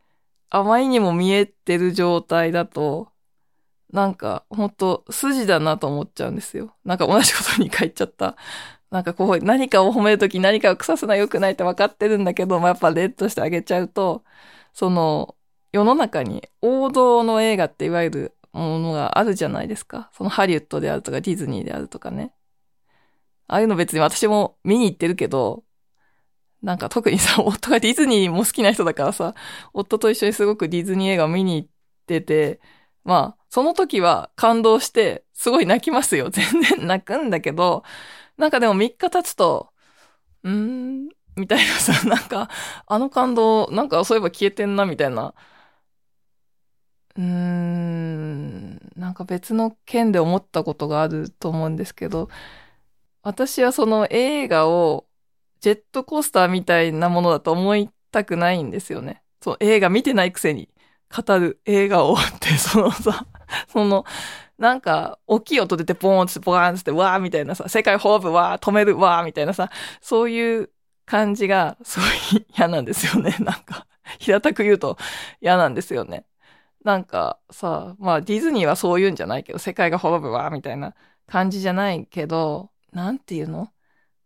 [0.50, 3.12] あまりにも見えてる状態だと、
[3.92, 6.76] なんか、ほんと、筋だなと思っちゃうんですよ。
[6.86, 8.38] なんか同じことに書いちゃった。
[8.92, 14.24] なんかこう、何かを褒めるとき何かを腐すのは良くないって分かってるんだけど、まあ、やっぱレッドしてあげちゃうと、
[14.74, 15.36] その、
[15.72, 20.10] 世の中に王道の映画っていわゆるものがあるじゃないですか。
[20.14, 22.34] そのハリウッドであるとかディズニーであるとかね。
[23.48, 25.64] ああいうの別に私も見に行ってるけど、
[26.62, 29.34] なんか特にさ、夫がディズニーも好きな人だからさ、
[29.74, 31.70] 夫と一緒にすごくディズニー映画を見に行っ
[32.06, 32.62] てて、
[33.04, 36.30] まあ、その時は感動して、すごい泣きますよ。
[36.32, 37.84] 全然泣くんだけど、
[38.38, 39.74] なんかでも3日経つと、
[40.44, 42.50] うーん、みたいなさ、なんか、
[42.88, 45.34] あの感動、なんかそういえば消えてんな、みたいな
[47.18, 52.30] うん、なんか別の件で思ったことがあると思うんですけど、
[53.24, 55.08] 私はその映画を
[55.60, 59.24] ジェットコースターみたいなものだと思いたくないんですよね。
[59.42, 60.70] そう、映画見てないくせに
[61.12, 63.26] 語る映画をって、 そのさ、
[63.68, 64.06] その、
[64.58, 69.70] なんか、大きい音出てポーンってボカーンってわーみたいなさ、世界滅ぶわー、止めるわーみたいなさ、
[70.02, 70.72] そういう
[71.06, 72.06] 感じが、すご
[72.38, 73.36] い嫌なんですよね。
[73.40, 73.88] なんか、
[74.20, 74.98] 平たく言うと
[75.42, 76.26] 嫌なんですよね。
[76.84, 80.96] なんかさ、まあディズニーはそういうんじゃないけど、世界が滅ぶわ、みたいな
[81.28, 83.70] 感じじゃないけど、なんていうの？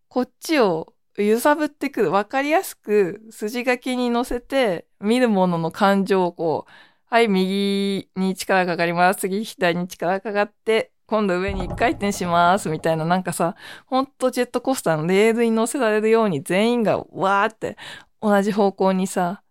[0.08, 2.12] こっちを揺さぶってくる。
[2.12, 6.72] わかりやすく筋書きに乗せて、見るものの感情をこう、
[7.08, 9.22] はい、右に力かかります。
[9.22, 12.70] 次、左に力かかって、今度上に一回転します。
[12.70, 17.78] みたいな、なんかさ、ほんとジェットコースターのレールに乗せられるように全員がわーって
[18.22, 19.44] 同じ方向にさ、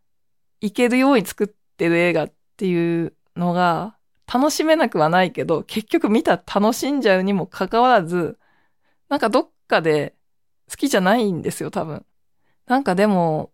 [0.61, 3.97] 行けるように作ってる映画っっていうのが
[4.33, 8.39] 楽しめなくはないけど、結局見た楽しんじゃうにもかかわらず、
[9.09, 10.15] なんかどっかで
[10.71, 12.07] 好きじゃないんですよ、多分。
[12.67, 13.53] なんかでも、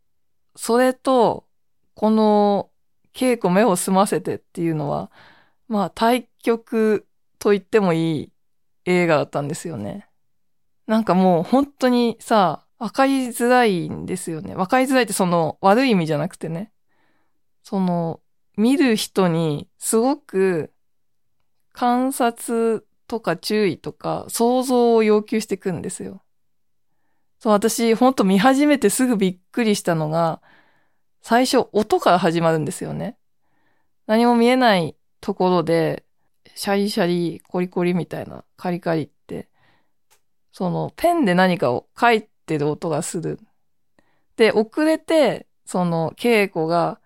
[0.54, 1.46] それと、
[1.94, 2.70] この
[3.14, 5.10] 稽古目を澄ませてっていうのは、
[5.66, 7.06] まあ対局
[7.38, 8.32] と言ってもいい
[8.84, 10.08] 映画だったんですよね。
[10.86, 14.54] なんかもう本当にさ、わかりづらいんですよね。
[14.54, 16.72] わかりづらいってその悪い意味じゃなくてね。
[17.62, 18.20] その、
[18.60, 20.70] 見る人にすごく
[21.72, 26.22] 観察とか注意とか想像を要求していくんですよ。
[27.38, 30.42] そう、私、ほんと見始めてすぐびっくりしたのが、
[31.22, 33.16] 最初音から始まるんですよね。
[34.06, 36.04] 何も見えないところで、
[36.54, 39.48] シャリシャリ、コリコリみたいな、カリカリって、
[40.52, 43.38] その、ペンで何かを書いてる音がする。
[44.36, 47.00] で、遅れて、その、稽古が、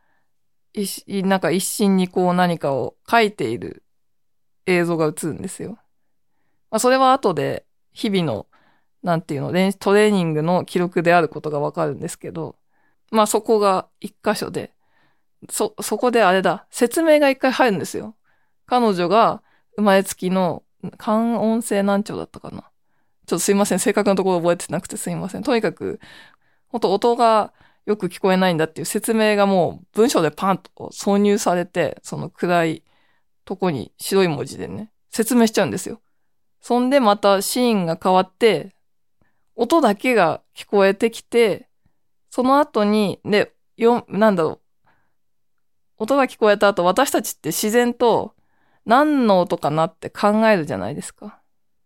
[1.09, 3.85] なんか一心にこう何かを書いている
[4.67, 5.79] 映像が映るんですよ。
[6.71, 8.47] まあ、それは後で日々の、
[9.03, 12.57] なんていうの、トレーニングの記録であることがわかるんですけど、
[13.11, 14.73] まあそこが一箇所で、
[15.51, 18.17] そ、そこであれだ、説明が一回入るんですよ。
[18.67, 19.43] 彼女が
[19.77, 20.65] 生まれつきの
[20.97, 22.63] 感音性難聴だったかな。
[23.27, 23.79] ちょっとすいません。
[23.79, 25.43] 正確なところ覚えてなくてすいません。
[25.43, 26.01] とにかく、
[26.69, 27.53] ほんと音が
[27.87, 32.83] よく聞こえないんだっていう説明がもう文章でパンと挿入されて、その暗い
[33.45, 36.01] とこに白い文字でね、説明しちゃうんですよ。
[36.61, 38.75] そんでまたシーンが変わって、
[39.55, 41.69] 音だけが聞こえてきて、
[42.31, 44.89] その後に、で、よ、なんだろう。
[45.99, 48.35] 音が聞こえた後、私たちって自然と
[48.85, 51.41] 何の音かなって考えるじゃないですか。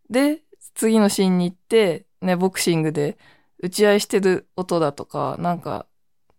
[0.08, 0.42] で、
[0.74, 3.18] 次のシーンに行って、ね、ボクシングで
[3.60, 5.86] 打ち合いしてる音だとか、なんか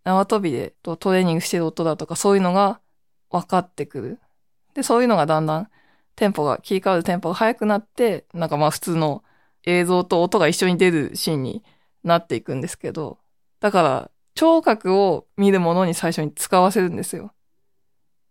[0.04, 2.80] 縄跳びでトレーニングしてる音だとか、そういうのが
[3.30, 4.18] 分かってくる。
[4.74, 5.68] で、そういうのがだんだん
[6.16, 9.24] テンポが、切り替わるテンポが速くなって、なんかまあ普通の
[9.64, 11.64] 映像と音が一緒に出るシーンに
[12.04, 13.18] なっていくんですけど、
[13.60, 17.32] だから、聴覚を見るものに最初に使わせるんですよ。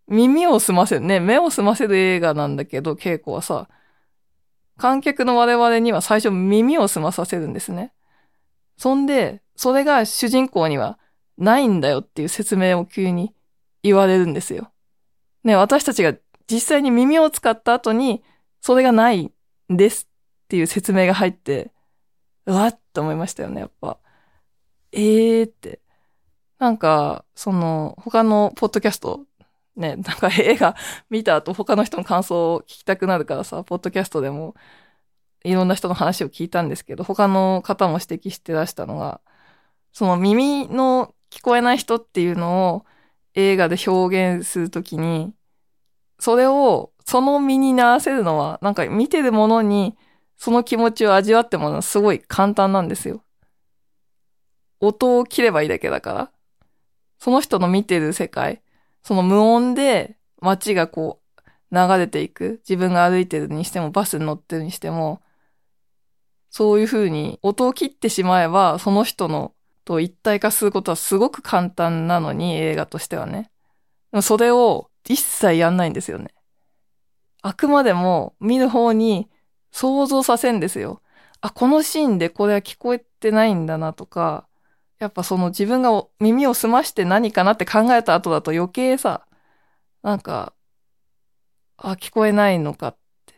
[0.07, 3.69] 耳を澄ませる、ね、目を澄ませる映画なんだけど、稽古はさ、
[4.77, 7.93] 観客の我々には最初耳を澄まさせるんですね。
[8.79, 10.97] そんで、それが主人公には
[11.37, 13.35] ないんだよっていう説明を急に
[13.83, 14.71] 言われるんですよ。
[15.43, 16.15] ね、私たちが
[16.49, 18.23] 実際に耳を使った後に、
[18.61, 19.33] それがないん
[19.69, 20.09] です
[20.45, 21.73] っていう説明が入って、
[22.45, 23.97] うわっと思いましたよね、やっぱ。
[24.93, 25.81] ええー、って。
[26.57, 29.25] なんか、その、他のポッドキャスト、
[29.75, 30.77] ね、なんか映画
[31.09, 34.55] 見た後他の人の感想を聞きたくなるからさ、ポッドキャストでも
[35.43, 39.21] いろんな人の話を聞いたんですけど、他の方も指摘して出したのが、
[39.93, 42.85] その耳の聞こえない人っていうのを
[43.35, 45.33] 映画で表現するときに、
[46.19, 49.97] それをその身にならせるのは、なんか見てるものに
[50.37, 53.23] その気持ちを味わってもらうのはすごい簡単なんですよ。
[54.79, 56.31] 音を切ればいいだけだから。
[57.19, 58.61] その人の見てる世界、
[59.03, 61.19] その無音で街がこ
[61.71, 62.61] う流れていく。
[62.67, 65.21] 自分が歩いてるにしてもバスに乗ってるにしても、
[66.49, 69.53] そういう風に音を切ってしまえば、その人の
[69.85, 73.51] と一体化することはすごく簡単なのに、映画としてはね。
[74.21, 76.29] それを一切やんないんですよね。
[77.41, 79.29] あくまでも見る方に
[79.71, 81.01] 想像させんですよ。
[81.41, 84.47] あ、このシーンでこれは聞こえてないんだなとか、
[84.99, 89.25] やっぱその自分が耳を澄まして何かなって考えた後だと余計さ、
[90.03, 90.53] なんか、
[91.77, 93.35] あ、聞こえないのかって、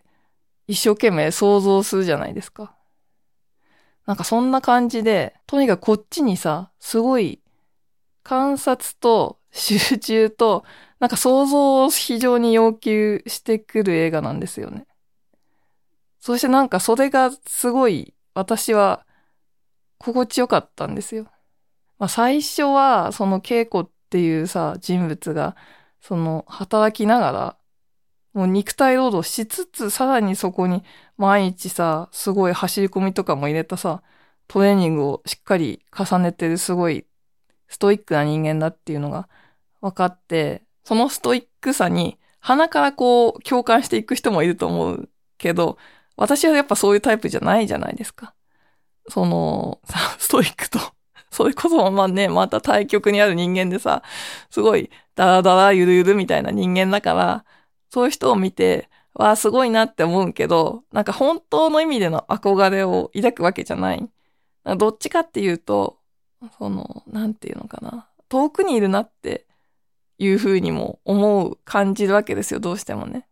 [0.67, 2.75] 一生懸命想像するじゃないですか。
[4.11, 7.39] なんかそんな感じで、とにかくこっちにさ、すごい
[8.23, 10.65] 観察と集中と、
[10.99, 14.85] なんか想像を非常に要求してくる映画なんですよね。
[16.19, 19.05] そしてなんかそれがすごい私は
[19.97, 21.27] 心地よかったんですよ。
[21.97, 25.55] まあ、最初は、その稽古っていうさ、人物が、
[26.01, 27.57] その、働きながら、
[28.33, 30.83] もう肉体労働しつつ、さらにそこに
[31.17, 34.03] 毎日さ、すごい走り込みとかも入れたさ、
[34.47, 37.05] トレーニングをしっかり重ねてるすごい
[37.67, 39.29] ストイックな人間だっていうのが
[39.81, 45.77] 分かって、そのストイックさに鼻からこう共感していく人もいると思うけど、
[46.17, 48.33] 私はやっぱそういうタイプじゃないじゃないですか。
[49.09, 49.79] その、
[50.19, 50.79] ストイックと
[51.31, 54.03] それこそまあね、また対極にある人間でさ、
[54.49, 57.45] すごいダラダラゆるゆるみたいな人間だから、
[57.91, 64.09] そういう人を見て、わあ、すごいなって思うけど、なんか本当の意味での憧れを抱くわけじゃない。
[64.77, 65.99] どっちかっていうと、
[66.57, 68.07] その、なんていうのかな。
[68.29, 69.45] 遠くにいるなって
[70.17, 73.27] いうふうにも思う、感じるわけですよ、どうしてもね。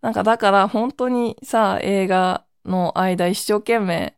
[0.00, 4.16] なんかだから本当にさ、映画の間一生懸命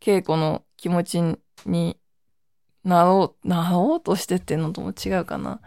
[0.00, 1.20] 稽古の気持ち
[1.66, 1.98] に
[2.84, 5.60] なろう、なろうとしてっていうのとも違うかな。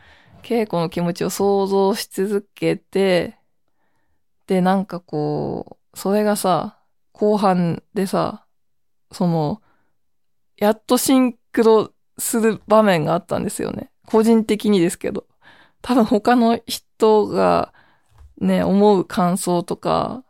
[0.46, 3.36] 稽古の気持ちを想像し続けて、
[4.46, 6.78] で、なんかこう、それがさ、
[7.14, 8.46] 後半でさ、
[9.12, 9.64] その、
[10.58, 13.90] やっとシンクロする場面があったんですよね。
[14.06, 15.26] 個人的にですけど。
[15.82, 17.74] 多分他の人が
[18.38, 20.24] ね、思う感想とか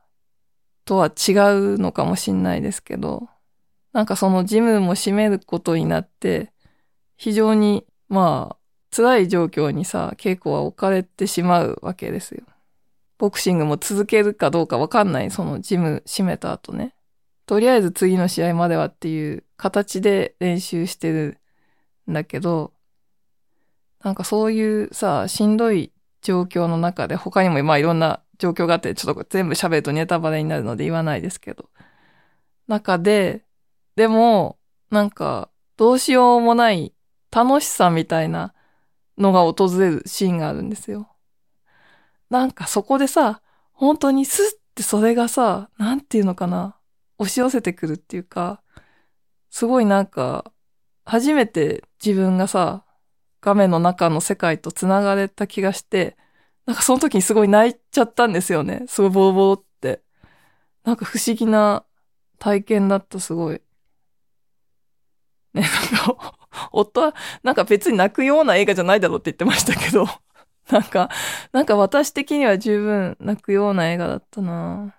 [0.85, 1.31] とは違
[1.65, 3.27] うのかもしんないですけど、
[3.91, 6.53] なんかそのジムも閉めることになって、
[7.17, 8.64] 非常に、まあ、
[8.95, 12.45] 辛い状況にさ、稽古は置かれてしまうわけですよ。
[13.17, 16.95] ボクシングも続けるかどうかわかんない、そのジム閉めた後ね。
[17.45, 21.39] とりあえず次の試合まではっていう形で練習してる
[22.09, 22.71] んだけど、
[24.01, 31.69] なんかそういうさ、しんどい状況の中で他にもまあいろんな状況があって、ちょっと全部喋るとネタバレになるので言わないですけど、
[32.67, 33.43] 中で、
[33.97, 34.57] でも、
[34.89, 36.93] なんか、どうしようもない
[37.31, 38.54] 楽しさみたいな
[39.17, 41.09] のが訪れるシーンがあるんですよ。
[42.29, 46.77] なんかそこでさ、本当にスッってそれがさ、なんていうのかな、
[47.17, 48.61] 押し寄せてくるっていうか、
[49.49, 50.51] すごいなんか、
[51.05, 52.83] 初めて自分がさ、
[53.41, 56.17] 画面の中の世界と繋がれた気がして、
[56.65, 58.85] なんかその時にすごい泣いちゃったんですよね。
[58.87, 60.01] すごいボロボロって。
[60.83, 61.85] なんか不思議な
[62.39, 63.61] 体験だった、すごい。
[65.53, 70.07] ね、なんか、夫は、なんか別に泣くような映画じゃないだろうって言ってましたけど、
[70.71, 71.09] なんか、
[71.51, 74.95] なんか私的には十分泣くような映画だったな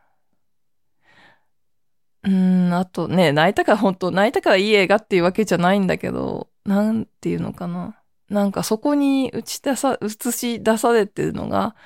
[2.22, 8.02] うん、あとね、泣いたから本当泣いたからいい映画っていうわけじゃないんだけど、なんていうのかな。
[8.28, 11.76] なんかそこに打ち出さ、映し出されてるのが、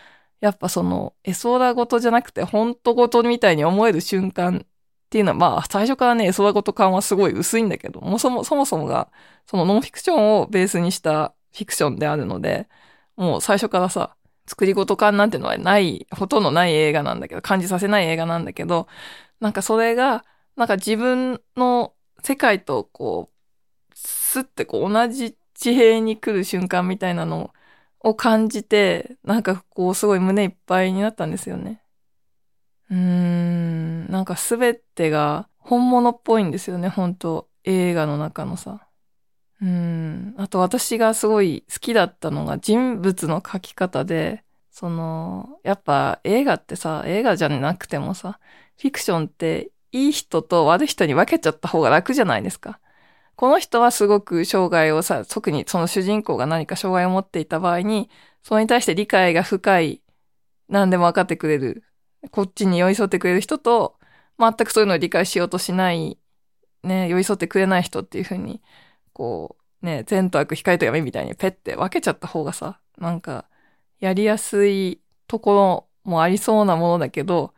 [0.41, 4.67] やっぱその、絵空ごとじゃなくて、本当ごとみたいに思える瞬間
[5.11, 9.11] っていうのは、まあ、最初からね、絵空ごと感はすごい薄いんだけど、もそも、そもそもが、
[9.45, 12.69] そのノンフィクションをベースにしたフィクションであるので、
[13.17, 14.15] もう最初からさ、
[14.47, 18.87] 作り事感なんてのはない、ほとんどない映画なんだけど、感じさせない映画なんだけど、
[19.41, 20.25] なんかそれが、
[20.57, 21.93] なんか自分の
[22.23, 27.53] 世界とこう、スッてこう同じ地平に来る瞬間みたいなの
[28.01, 31.83] を感じて、なんかこうすごい胸いっぱいになったんですよね。
[32.91, 38.87] うーん、なんかすべてが本物っぽいんですよね、本当映画の中のさ。
[39.61, 40.35] うん。
[40.39, 48.41] あと私がすごい好きだったのが人物の描き方で、その、やっぱ映画ってさ、映画じゃなくてもさ、
[48.81, 52.81] フィクションっていい人と悪い人に分けちゃった方が楽じゃないですか。
[53.37, 58.11] この人はすごく障害をさ、特にその主人公が何か障害を持っていた場合に、
[58.43, 60.03] それに対して理解が深い、
[60.69, 61.85] 何でも分かってくれる、
[62.31, 63.99] こっちに寄り添ってくれる人と、
[64.39, 66.19] 全くそういうのを理解しようとしない、
[66.83, 68.63] ね、寄り添ってくれない人っていう風に、
[69.13, 73.47] こう、ね、善と悪、光と闇みたいにペッて分けちゃった方がさ、なんか、
[73.99, 77.55] やりやすいところもありそうなものだけど、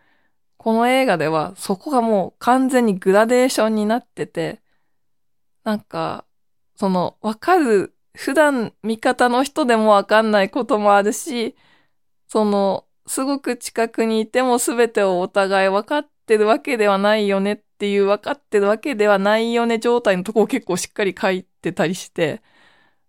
[0.57, 4.61] この映画ではそこがもう完全にグラデーションになってて、
[5.65, 6.25] なんか、
[6.77, 11.57] その、わかる、普段味方の人でもわかんないこともあるし、
[12.29, 22.43] その、すごく近くにいても全てをお互い分かってるわけではないよねっていう分かってるわけではないよね状態のとこを結構しっかり書いてたりして、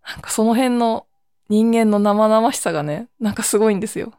[0.06, 1.06] なんかその辺の
[1.48, 4.12] 人間の生々しさがね、なんかすごいんですよ。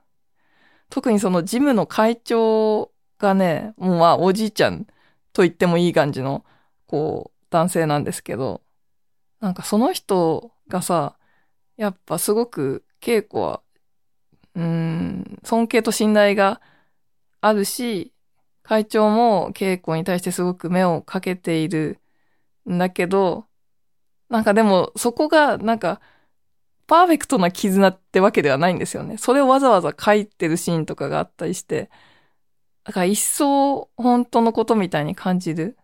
[0.89, 4.85] 特にそのジムの会長がね、もうまあおじいちゃん
[5.33, 6.45] と言ってもいい感じの、
[6.87, 8.61] こう、男性なんですけど、
[9.39, 11.17] なんかその人がさ、
[11.77, 13.61] やっぱすごく稽古は、
[14.55, 16.61] うん、尊敬と信頼が
[17.41, 18.13] あるし、
[18.63, 21.99] 会長も稽古に対してすごく目をかけている
[22.69, 23.45] んだけど、
[24.29, 26.01] なんかでもそこがなんか
[26.87, 29.17] パーフェクトな絆ってわけではないんですよね。
[29.17, 31.89] それをわざわざ書いてるシーンとかがあったりして、
[32.83, 35.77] だから一層本当のことみたいに感じる。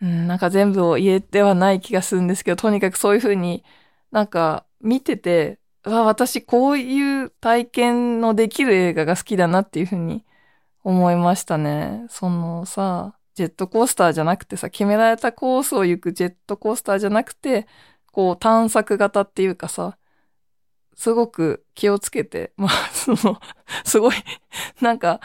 [0.00, 3.64] うん、なんか全部を言えてはない気がするんですけど、とにかくそういうふうに
[4.10, 10.24] なんか見てて、わ、私こういう体験のできる映画が好きだなっていうふうに
[10.84, 12.06] 思いましたね。
[12.08, 17.66] そのさ、ジェットコースターじゃなくてさ、決められたコースを行くジェットコースターじゃなくて、
[18.12, 19.96] こう探索型っていうかさ、
[20.96, 23.40] すごく気をつけて、まあ、その、
[23.84, 24.14] すごい、
[24.82, 25.20] なんか、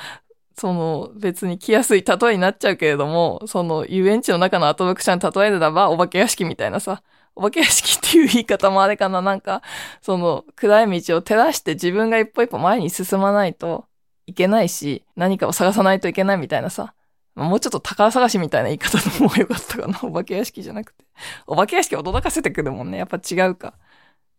[0.58, 7.04] その別に来やすい例えになっちゃうけれども、その遊園地の中のアトラクションに例えるならばお化け屋敷みたいなさ、
[7.36, 9.62] お化け屋敷っていう言い方もあれかな、なんか、
[10.02, 13.86] その暗い道を照らして自分が一歩一歩前に進まないと
[14.26, 16.94] いけないし、何かを探さないといけないみたいなさ、
[17.36, 20.00] もうちょっと宝探しみたいな言い方の方が良かったかな。
[20.04, 21.04] お化け屋敷じゃなくて。
[21.46, 22.98] お化け屋敷驚かせてくるもんね。
[22.98, 23.74] やっぱ違うか。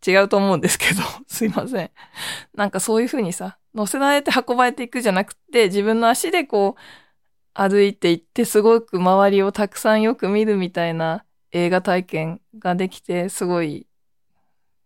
[0.05, 1.91] 違うと思うんですけど、 すいません。
[2.55, 6.81] なんかそういう風にさ、乗せられて運ばれていくじゃなくて、自分の足でこう、
[7.53, 13.87] 歩いていって、すごく周りをたくさんよく見るみたいな映画体験ができて、すごい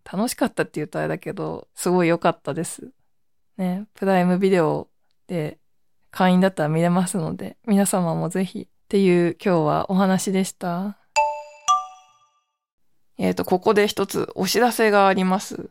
[0.04, 2.92] 楽しかったって言うとあれだけど、すごい良かったです。
[3.58, 4.90] ね、プライムビデオ
[5.28, 5.60] で
[6.10, 10.98] 会員だったら見れますので、皆様もぜひっていう今日はお話でした。
[13.18, 15.70] えっ、ー、と、ここで一つお知らせがあります。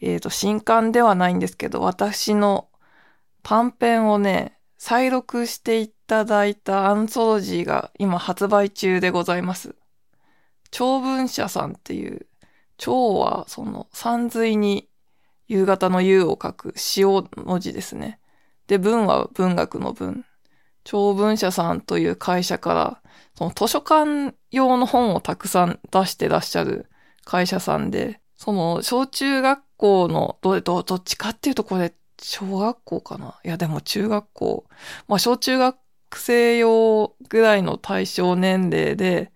[0.00, 2.68] えっ、ー、と、新刊ではないんですけど、私の
[3.42, 9.74] 短編をね、再録していってただいたアンソロジーが今発売中でございます。
[10.70, 12.26] 長文社さんっていう、
[12.76, 14.90] 長はその山水に
[15.48, 18.20] 夕方の夕を書く塩の字ですね。
[18.66, 20.26] で、文は文学の文。
[20.84, 23.02] 長文社さんという会社から
[23.34, 26.90] その図書館用の本をたくさん出してらっしゃる
[27.24, 34.66] 会社さんで、その小中学校の、ど、ど、どっちかっていうとこれ、小学校かないやでも中学校。
[35.08, 35.81] まあ小中学
[36.12, 39.32] 学生用ぐらいの対象年齢で、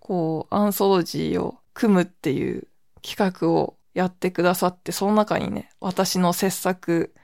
[0.00, 2.68] こう、アンソロジーを組むっていう
[3.00, 7.14] 企画をやってくださって、その中にね、私の傑作、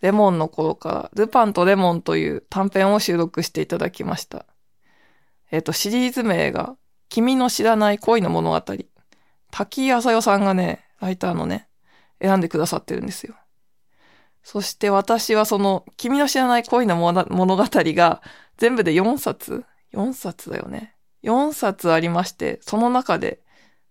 [0.00, 4.46] レモンの頃から、ルパンとレモンという短編を収録していただきました。
[5.50, 6.76] えっ、と、シリーズ名が、
[7.10, 8.64] 君の知らない恋の物語。
[9.50, 11.68] 滝井浅代さんがね、ライターのね、
[12.22, 13.34] 選んでくださってるんですよ。
[14.46, 18.22] そして私はその、君の知らない恋の物語が、
[18.56, 20.96] 全部で4冊 ?4 冊だよね。
[21.22, 23.40] 4冊ありまして、その中で、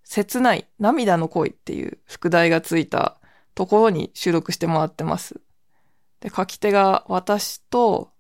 [0.03, 3.19] 切ない涙の恋っていう副題がついた
[3.55, 5.41] ところに収録してもらってます。
[6.19, 8.11] で、書き手が私と、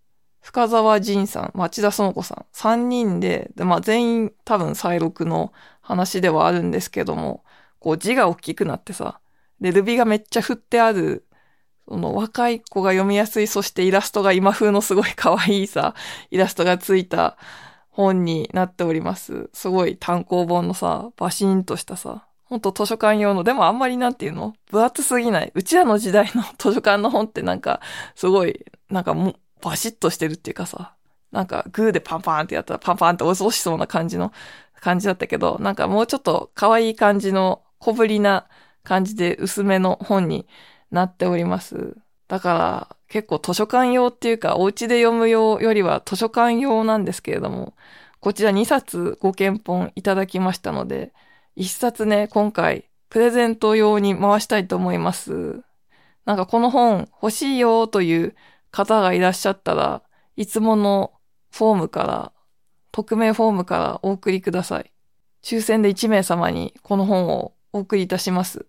[0.41, 7.43] 深沢仁さん、町田園子さん、三人で、で、まあ全員多分再録の話ではあるんですけども、
[7.79, 9.19] こう字が大きくなってさ、
[9.59, 11.24] で、ルビがめっちゃ振ってある、
[11.87, 15.93] その若い子が読みやすい、そしてイラストが今風のすごい可愛いさ、
[16.31, 17.37] イラストがついた
[17.89, 19.49] 本になっております。
[19.53, 24.53] すごい単行本のさ、バシーンとしたさ、ほんと図書館用の、でもあんまりなんていうの？
[24.69, 25.51] 分厚すぎない。
[25.55, 27.81] うちらの時代の 図書館の本ってなんか、
[28.15, 30.93] すごい、なんかもうバシッとしてるっていうかさ、
[31.31, 34.31] なんかグーでパンパンってやったらパンパンって押しそうな感じの
[34.79, 38.47] 感じだったけど、なんかもうちょっと可愛い感じの小ぶりな
[38.83, 40.47] 感じで薄めの本に
[40.95, 41.95] なっております。
[42.27, 42.53] だか
[42.89, 47.75] ら結構図書館用っていうかお家で読む用よりは図書館用なんですけれども、
[48.19, 51.13] こちら2冊ご検本いただきましたので、
[51.57, 55.61] 1冊ね、今回プレゼント用に回したいと思います。
[56.25, 58.35] なんかこの本欲しいよという
[58.71, 60.01] 方がいらっしゃったら、
[60.35, 61.13] いつもの
[61.51, 62.31] フォームから、
[62.91, 64.91] 匿名フォームからお送りください。
[65.43, 68.65] 抽選で1名様にこの本をお送りいたします。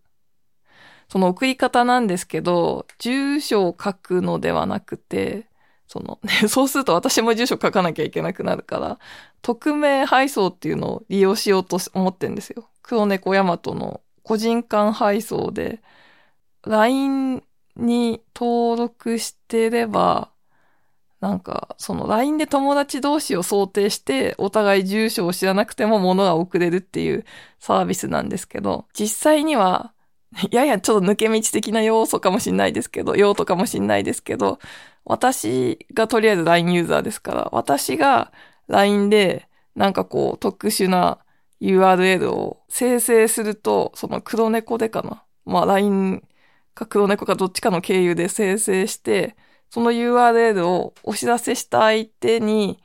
[1.08, 5.48] その送り方なんですけど、住所を書くのではなくて、
[5.86, 8.98] その、ね、 そうすると私も住所書かなきゃいけなくなるから、
[9.42, 12.68] 匿名配送っていうのを利用しようと思ってんですよ。
[12.82, 15.80] 黒猫ヤマトの個人間配送で、
[16.64, 17.44] LINE
[17.76, 20.32] に登録してれば、
[21.20, 27.24] なんか、その LINE で友達同士を想定して、お互い住所を知らなくても物が送れるっていう
[27.58, 29.92] サービスなんですけど、実際には、
[30.50, 34.58] ややちょっと抜け道的な要素かもしんないですけど、用途かもしんないですけど、
[35.04, 38.32] 私がとりあえず LINE ユーザーですから、私が
[38.68, 41.18] LINE でなんかこう特殊な
[41.60, 45.24] URL を生成すると、その黒猫でかな。
[45.44, 46.22] まあ LINE
[46.74, 49.36] か黒猫かどっちかの経由で生成して、
[49.70, 52.82] その URL をお知らせした相手に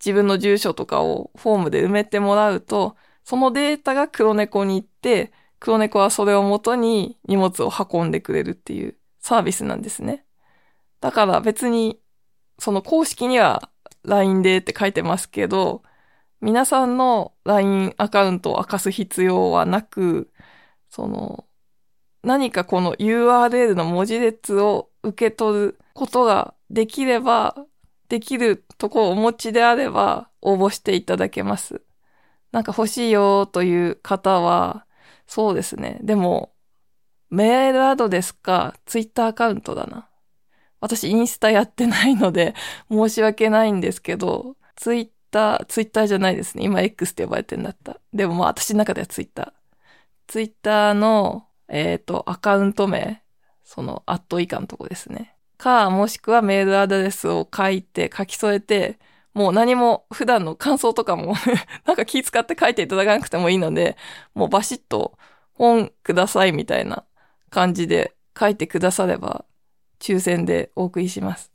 [0.00, 5.32] 自分の住所とかをフォームで埋めてもらうと、そのデータが黒猫に行って、
[5.62, 10.26] 黒猫はそれを元に荷物を運んでくれるっていうサービスなんですね。
[11.00, 12.00] だから別に、
[12.58, 13.70] その公式には
[14.02, 15.84] LINE でって書いてますけど、
[16.40, 20.32] 皆さんの LINE アカウントを明かす必要はなく、
[20.90, 21.46] その、
[22.24, 27.54] 何かこの URL の文字列を受け取ることができれば、
[28.08, 31.82] できるとこをお持ちであれば応募していただけます。
[32.50, 34.86] なんか欲しいよという方は、
[35.32, 35.98] そうですね。
[36.02, 36.52] でも、
[37.30, 40.10] メールアドレスか、ツイッターアカウントだな。
[40.80, 42.54] 私インスタやってないので
[42.92, 46.64] 申し訳ないんですけど、ツイッター、ツイッターじゃないですね。
[46.64, 47.98] 今 X って呼ばれてんだった。
[48.12, 49.52] でもまあ私の中ではツイッター。
[50.26, 53.22] ツイッターのえっ、ー、と、アカウント名、
[53.64, 55.34] その、アット以下のとこですね。
[55.56, 58.98] か、もしくはメールアドレスを書いて、書き添えて、
[59.34, 61.34] もう何も普段の感想とかも
[61.86, 63.96] なんか気使って書いていただかなくてもいいので、
[64.34, 65.18] もうバシッと
[65.54, 67.04] 本くださいみたいな
[67.50, 69.44] 感じで書いてくだされば、
[70.00, 71.52] 抽選でお送りします。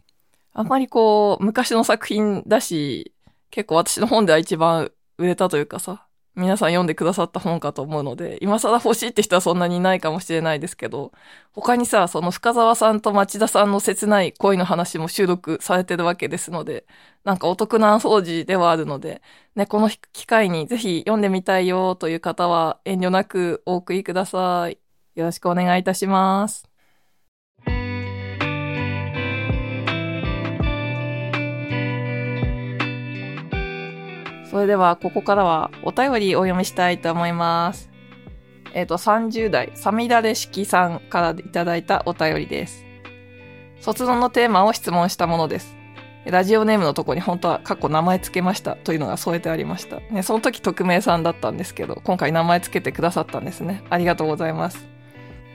[0.53, 3.13] あんまりこう、昔の作品だし、
[3.51, 6.06] 結構私の本では一番売れたというかさ、
[6.37, 11.11] 皆さん読んでくださった本かと思うので、今更欲しいって人はそんなにいないかもしれないですけど、
[11.51, 16.85] 他にさ、その深沢さんと町田さんの切ない恋の話も収録されてるわけですので、
[17.23, 19.21] なんかお得な掃除ではあるので、
[19.55, 24.77] ね、この機会にぜひ読んでみたいよという方は遠慮なくお送りください。
[25.15, 26.66] よろしくお願いいたします。
[34.49, 37.89] それでは、ここからはお便りお読みしたいと思います。
[38.73, 42.85] えっ、ー、と、30代、サミダレ式さんからいただいたお便りです。
[43.81, 45.75] 卒論のテーマを質問したものです。
[46.25, 49.99] ラジオネームのとこに本当は過去名前つけましたというのが添えてありました。
[50.11, 53.83] ね、その時匿名さんだったんですけど、今回名前つけてくださったんですね。
[53.89, 54.87] ありがとうございます。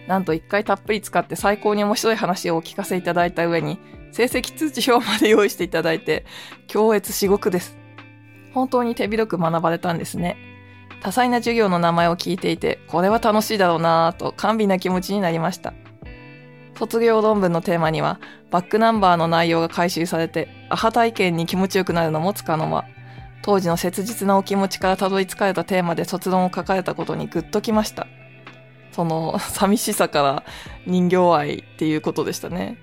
[0.07, 3.79] なんと一回たっぷり使って最高に面白い話をお聞かせいただいた上に、
[4.13, 6.25] 成績通知表まで用意していただいて、
[6.67, 7.82] 強越至極です。
[8.55, 10.37] 本当に手広く学ばれたんですね。
[11.03, 15.75] 多彩な授業の名前を聞いていて、これは楽しいだろうなぁと甘美な気持ちになりました。
[16.79, 22.85] 卒業論文のテーマには、バックナンバーの内容が回収されて、アハ体験に気持ちよくなるのもつかの間。
[23.43, 28.07] 当時の切実なお気持ちからたどり着かれたテーマで卒論を書かれたことにグッときました。
[28.93, 30.45] その、寂しさから
[30.87, 32.79] 人形愛っていうことでしたね。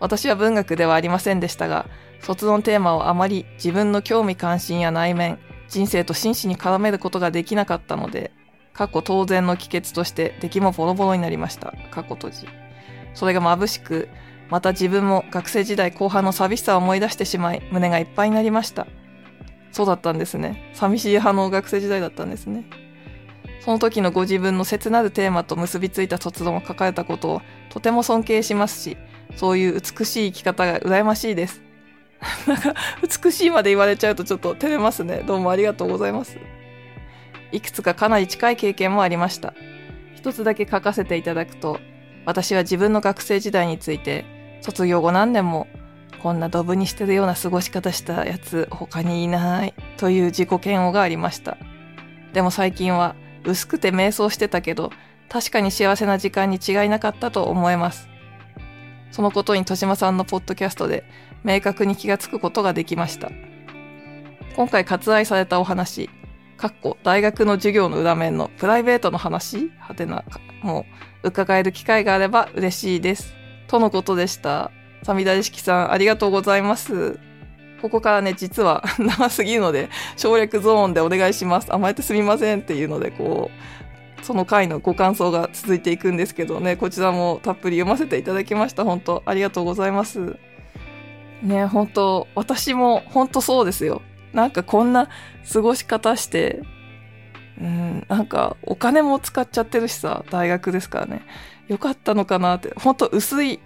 [0.00, 1.86] 私は文学ではありませんでしたが、
[2.26, 8.32] 卒論テーマをあまり自分の興味関心や内面、人生と真摯に絡めることができなかったので、
[8.72, 11.72] 過去当然の帰結として出来もボロボロになりました。
[11.92, 12.48] 過去閉じ。
[13.14, 14.08] それが眩しく、
[14.50, 18.88] また自分も学生時代後半の寂しさを思い出してしまい、胸がいっぱいになりました。
[19.70, 20.72] そうだったんですね。
[20.74, 22.64] 寂しい派の学生時代だったんですね。
[23.60, 28.96] その時のご自分の切なるテーマと結びついた卒論を書かれたことをとても尊敬しますし、
[29.36, 31.65] そういう美しい生き方が羨ましいです。
[32.46, 32.74] なんか、
[33.24, 35.22] 美しいまで言われちゃうとちょっと照れますね。
[35.26, 36.38] どうもありがとうございます。
[37.52, 39.54] いくつかかなり近い経験もありました。
[40.14, 41.80] 一つだけ書かせていただくと、
[42.24, 44.24] 私は自分の学生時代について、
[44.60, 45.68] 卒業後何年も、
[46.22, 51.56] こんなドブにしてるような過ごし方したやつ他にいないという自己嫌悪がありました。
[52.32, 53.14] でも最近は
[53.44, 54.90] 薄くて瞑想してたけど、
[55.28, 58.08] 確かに幸せな時間に違いなかったと思えます。
[59.10, 61.04] そのことに豊島さんのポッドキャストで
[61.44, 63.30] 明確に気がつくことができました。
[64.56, 66.08] 今回割愛されたお話、
[66.56, 70.24] かっこ大学の授業の裏面のプライベートの話はてな、
[70.62, 70.86] も
[71.22, 73.34] う伺える機会があれば嬉しいです。
[73.68, 74.70] とのことでした。
[75.02, 77.18] サミダリシキさん、ありがとうございます。
[77.82, 81.72] ここからね、実は 長すぎるので、省略ゾーンでお願いします。
[81.72, 83.85] 甘えてすみませんっていうので、こう、
[84.26, 88.82] その回のご感想が続いていくんですけどね、こちらもたっぷり読ませていただきました。
[88.84, 90.36] 本当ありがとうございます。
[91.42, 94.02] ね、本当私も本当そうですよ。
[94.32, 95.08] なんかこんな
[95.52, 96.62] 過ごし方して、
[97.60, 101.22] うん、なんかお金も使っちゃってるしさ、大学ですからね。
[101.68, 103.60] よかったのかなって、本当薄い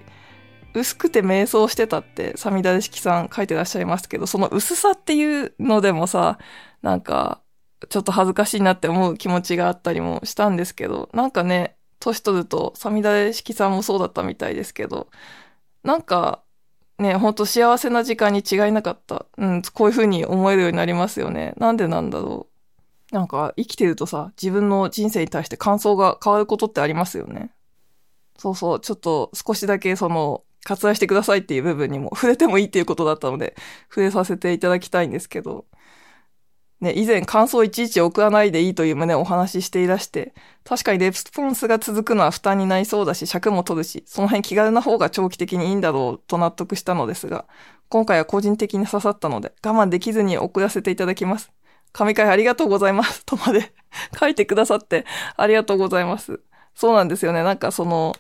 [0.75, 6.39] 薄くて瞑想してたってサミダレシキさん書いてらっしゃいますけど、その薄さっていうのでもさ、
[6.83, 7.41] なんか、
[7.89, 15.09] ちょっと恥ずかしいなって思う気持ちがあったりもしたんですけど、なんかね、年取ると、サミダレシキさんもそうだったみたいですけど、
[15.83, 16.43] なんか、
[16.99, 19.27] ね、ほんと幸せな時間に違いなかった。
[19.39, 21.55] うん、こういう風に思えるようになりますよね。
[21.57, 22.49] なんでなんだろ
[23.13, 23.15] う。
[23.15, 27.53] なんか、生きてるとさ、自分の人生に対して感想が変わることってありますよね。
[28.39, 33.57] そうそう、ちょっと少しだけその、割愛してくださいっていう部分にも触れてもいいっていうことだったので、
[33.89, 35.65] 触れさせていただきたいんですけど、
[36.81, 40.33] ね、以前感想いちいち送らないでいいという旨をお話ししていらして、
[40.65, 47.47] 確かにレスポンスが続くのは負担になりそうだし、尺も取るし、その辺気軽な方が長期的にいいんだろうと納得したのですが、
[47.91, 51.53] 今回は個人的に刺さったので、我慢できずに送らせていただきます。
[51.93, 53.27] 神回ありがとうございます。
[53.27, 53.73] とまで
[54.19, 55.05] 書いてくださって
[55.37, 56.41] ありがとうございます。
[56.75, 57.43] そうなんですよね。
[57.43, 58.15] なんかその、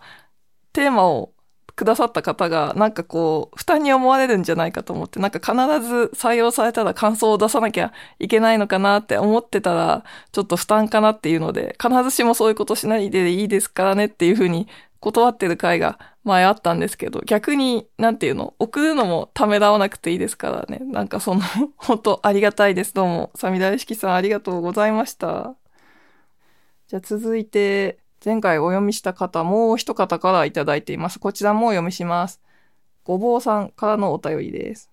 [0.73, 1.33] テーマを
[1.81, 5.55] くださった方が、なんかこう、負担に思われるんじゃないかと思って、なんか必
[5.89, 14.69] ず採用されたら感想を出さなきゃいけないのかなって思ってたら、ちょっと負担かなっていうので、必ずしもそういうことしないでいいですからねっていうふうに
[15.01, 20.85] 断ってる回が前あったんですけど、逆に、なんていうの、送るのもためらわなくていいですからね。
[20.85, 21.41] なんかその、
[21.79, 22.93] 本当ありがたいです。
[22.93, 25.55] どうも、サミダイシキさんありがとうございました。
[26.89, 31.19] じゃあ続いて、前回お読みした方、もう一方からいただいています。
[31.19, 32.41] こちらもお読みします。
[33.03, 34.91] ごぼうさんからのお便りです。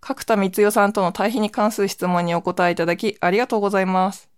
[0.00, 4.28] 角田光代さんとの対比に関する質問にお答えいただき、ありがとうございます。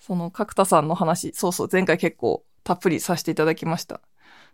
[0.00, 4.00] その角田さんの話、そうそう、前回結構たっぷりさせていただきました。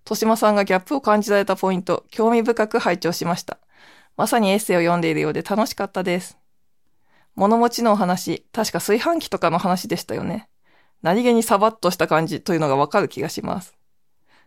[0.01, 3.59] 豊島さんがギャップを感じられたポイント、興味深く拝聴しました。
[4.17, 6.37] まさにエッセイを読んでいるようで楽しかったです。
[7.35, 10.49] 物持ちのお話、確か炊飯器とかの話でしたよね。
[11.05, 13.75] 何気にサバッとした感じというのがわかる気がします。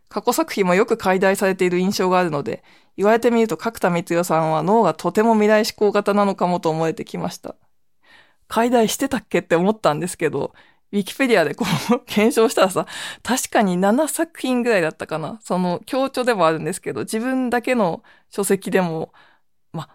[0.09, 2.63] 過去作品もよく解題されている印象があるので、
[2.97, 7.55] 言われてみると角田光代さんは脳がとても未来志向型なのかもと思えてきました。
[8.47, 10.55] 解題してたっけって思ったんですけど、
[10.91, 12.87] ウィキペディアでこう検証したらさ、
[13.21, 15.39] 確かに7作品ぐらいだったかな。
[15.43, 18.01] その強調でもあるんですけど、自分だけの
[18.31, 19.13] 書籍でも、
[19.73, 19.89] ま、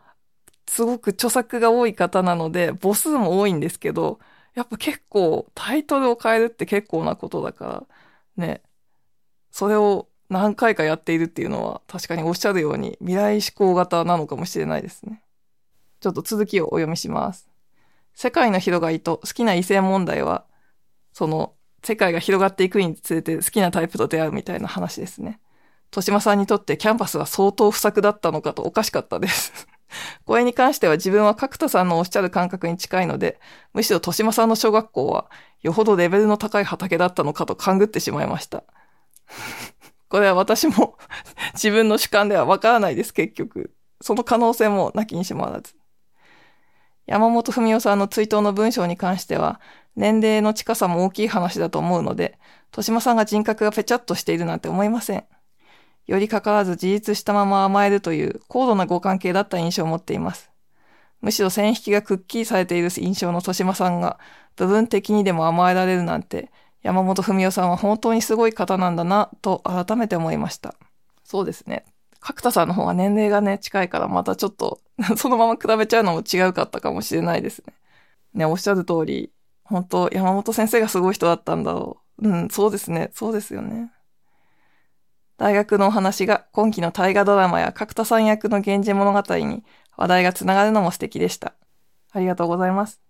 [0.68, 4.20] すごく著作が多い方なので、母数も多いんですけど、
[4.54, 7.86] やっぱ結構タイトルを変えるって結構なことだか
[8.36, 8.62] ら、ね。
[9.50, 15.22] それを何回かやっているっていうのは確かにおっしゃるように未来志向型なのかもしれないですね。
[16.00, 17.48] ちょっと続きをお読みします。
[18.14, 20.44] 世界の広がりと好きな異性問題は、
[21.12, 25.40] その世界が広がっていくにつれて好きなタイプと出会うみたいな話ですね。
[25.92, 29.68] 豊島さんにとってキャンパスは相当不作だったのかとおかしかったです
[30.24, 33.40] これに関しては自分は角田さんのおっしゃる感覚に近いので、
[33.72, 35.30] むしろ豊島さんの小学校は
[35.62, 38.64] よほどレベルの高い畑だったのかと勘ぐってしまいました。
[40.08, 40.98] これは私も
[41.54, 43.72] 自分の主観ではわからないです、結局。
[44.00, 45.74] その可能性もなきにしもあらず。
[47.06, 49.60] 山本文夫さんの追悼の文章に関しては、
[49.96, 52.38] 年齢の近さも大きい話だと思うので、
[52.70, 55.24] 豊島さんが人格がぺちゃっとしているなんて思いません。
[56.06, 60.50] より関わらず自立したまま甘えるという高度なご関係だった印象を持っています。
[61.20, 64.18] むしろ線引きがくっきりされている印象の豊島さんが
[64.56, 66.50] 部分的にでも甘えられるなんて
[66.82, 70.74] 山本文夫さんは本当にすごい方なんだなと改めて思いました。
[71.24, 71.84] そうですね。
[72.20, 74.80] 角田さんの方が年齢がね、近いからまたちょっと
[75.16, 77.74] そのまま比べちゃうのも違うかったかもしれないですね。
[78.34, 79.32] ね、おっしゃる通り、
[79.64, 82.28] 本当山本先生がすごい人だったんだろう。
[82.28, 83.10] うん、そうですね。
[83.12, 83.90] そうですよね。
[85.38, 89.64] 大学のお話が今期の大河ドラマや角田さん役の源氏物語に
[89.96, 91.54] 話題がつながるのも素敵でした。
[92.12, 93.00] ありがとうございます。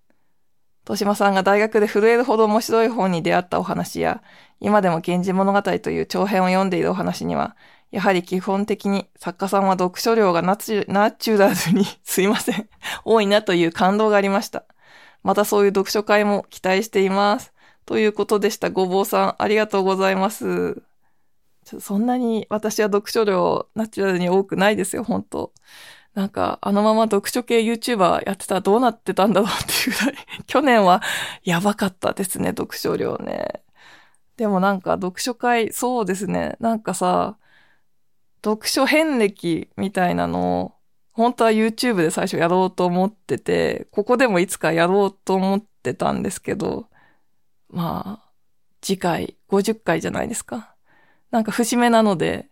[0.84, 4.22] 豊島さんが大学で震えるほど面白い本に出会ったお話や、
[4.60, 7.56] 今でも源氏物語という長編を読んでいるお話には、
[7.92, 12.68] やはり基本的に作家さんは読書量がナチュラルに すいません、
[13.04, 14.64] 多いなという感動がありました。
[15.22, 17.52] またそういう読書会も期待しています。
[17.86, 18.70] ということでした。
[18.70, 20.82] ごぼうさん、ありがとうございます。
[21.64, 25.52] そんなに私は読書量ナチュラルに多くないですよ、本当
[26.14, 31.02] なんか、あのまま読書系 YouTuber やってたらどうなってたんだろうっていうぐらい 去年は
[31.42, 33.62] やばかったですね、読書量ね。
[34.36, 37.38] でもなんか読書会、そうですね、なんかさ、
[38.44, 40.72] 読書遍歴みたいなのを、
[41.12, 46.88] 本当は YouTube で最初やろうと思ってて、ここでもいつかやろうと思ってたんですけど、
[47.70, 48.32] まあ、
[48.82, 50.71] 次回50回じゃないですか。
[51.32, 52.48] なんか節目なので、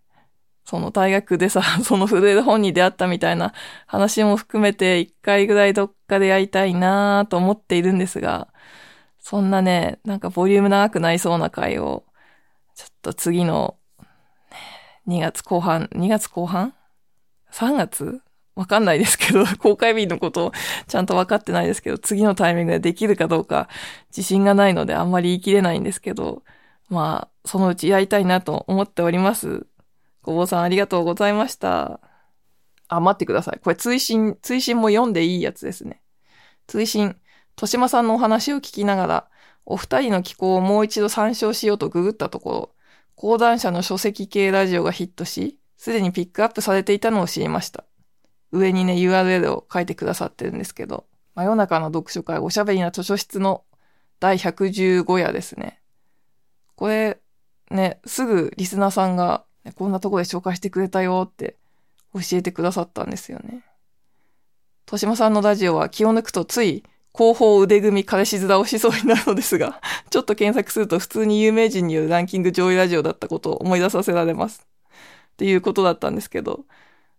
[0.64, 3.52] その大学でさ、 その震える本に出会ったみたいな
[3.86, 8.48] 話も含めて一回ぐらいどっかでやりたいなと思っているんですが、
[9.18, 12.04] そんなね、なんかボリューム長くなりそうな回を、
[12.74, 13.76] ちょっと次の、
[15.06, 16.74] 2月後半、2月後半
[17.52, 18.22] ?3 月？
[18.54, 20.52] わかんないですけど、 公開日のこと
[20.86, 23.68] ちゃんとわかってないですけど、次のタイミングでできるかどうか
[24.10, 26.42] 自信がないのであんまり言い切れないんですけど、
[26.90, 29.66] まあ、そのうちやりたいなと思っております。
[30.22, 32.00] ごぼうさんありがとうございました。
[32.88, 33.60] あ、待ってください。
[33.62, 36.02] これ追伸、追伸も読んでいいやつですね。
[36.66, 37.16] 追伸、
[37.56, 39.30] 豊島さんのお話を聞きながら、
[39.64, 42.74] お二人の気候をもう一度参照しようとググったところ、
[43.14, 47.84] 講談社の書籍系ラジオがヒットし、すでにピックアップされていたのを知りました。
[48.50, 53.64] 上にね、URL を書いてくださってるんですけど、真夜中の読書会おしゃべりな図書室の
[54.18, 55.79] 第115夜ですね。
[56.80, 57.20] これ、
[57.70, 61.56] ね、すぐリスナーさんがこんなとこで紹介してくれたよって
[62.14, 63.62] 教えてくださったんですよね。
[64.86, 74.66] 豊島さんのラジオは気を抜くとつい後方腕組み彼氏面をしそうになるのですが、 ちょっと検索すると普通に有名人によるランキング上位ラジオだったことを思い出させられます。
[75.32, 76.64] っていうことだったんですけど、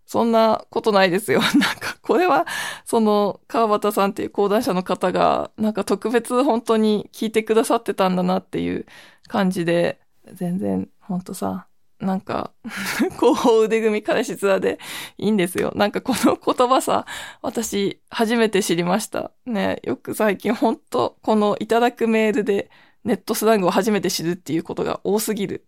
[0.08, 1.40] そんなことないですよ。
[1.54, 2.48] なんか、これは、
[2.84, 8.86] その、川端さんっていう講談社の方が、なんか特別本当に聞いてくださってたんだなっていう
[9.32, 10.02] 感じで、
[10.34, 11.68] 全然、ほんとさ、
[12.02, 12.52] なんか、
[13.18, 14.78] 後方腕組み彼氏面で
[15.18, 15.72] いいんですよ。
[15.74, 17.06] なんかこの言葉さ、
[17.42, 19.32] 私初めて知りました。
[19.46, 22.70] ね、よく最近ほんと、このいただくメールで
[23.06, 25.66] ネットスラングを初めて知るっていうことが多すぎる。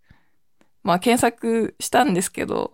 [0.83, 2.73] まあ検索したんですけど、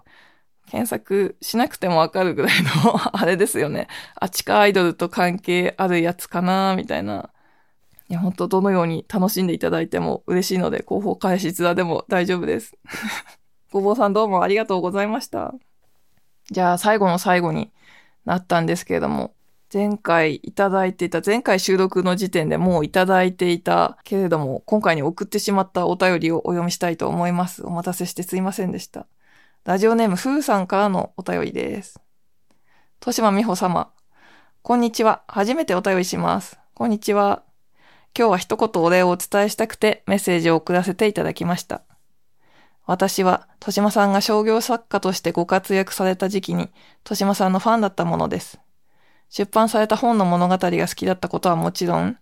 [0.72, 2.52] 検索しなくてもわかるぐらい
[2.84, 3.88] のあれですよね。
[4.16, 7.30] あちかアイドルと関係あるやつかなみたいな。
[8.10, 12.76] いや、本当どのように楽しんでいただいても嬉しいので、広報開始図でも大丈夫です。
[13.72, 15.54] ごぼうさんどうもありがとうございました。
[16.50, 17.72] じゃあ最後の最後に
[18.26, 19.36] なったんですけれども、
[19.72, 27.64] 前回いただいていた、前回収録の時点でもういただいていたけれども、今回に送ってしまったお便りをお読みしたいと思います。
[27.64, 29.06] お待たせしてすいませんでした。
[29.66, 32.00] ラジオネームふーさんからのお便りです。
[33.00, 33.92] としまみほ様。
[34.64, 35.22] こんにちは。
[35.28, 36.60] 初めてお便りします。
[36.74, 37.44] こんにちは。
[38.18, 41.84] 今日は一言お礼をお伝えしたくてメッセージを送らせていただきました。
[42.86, 46.72] 私は、豊島さんが商業作家としてご活躍された時期に、
[47.04, 48.60] 豊島さんのファンだったものです。
[49.30, 52.18] 出版された本の物語が好きだったことはもちろん、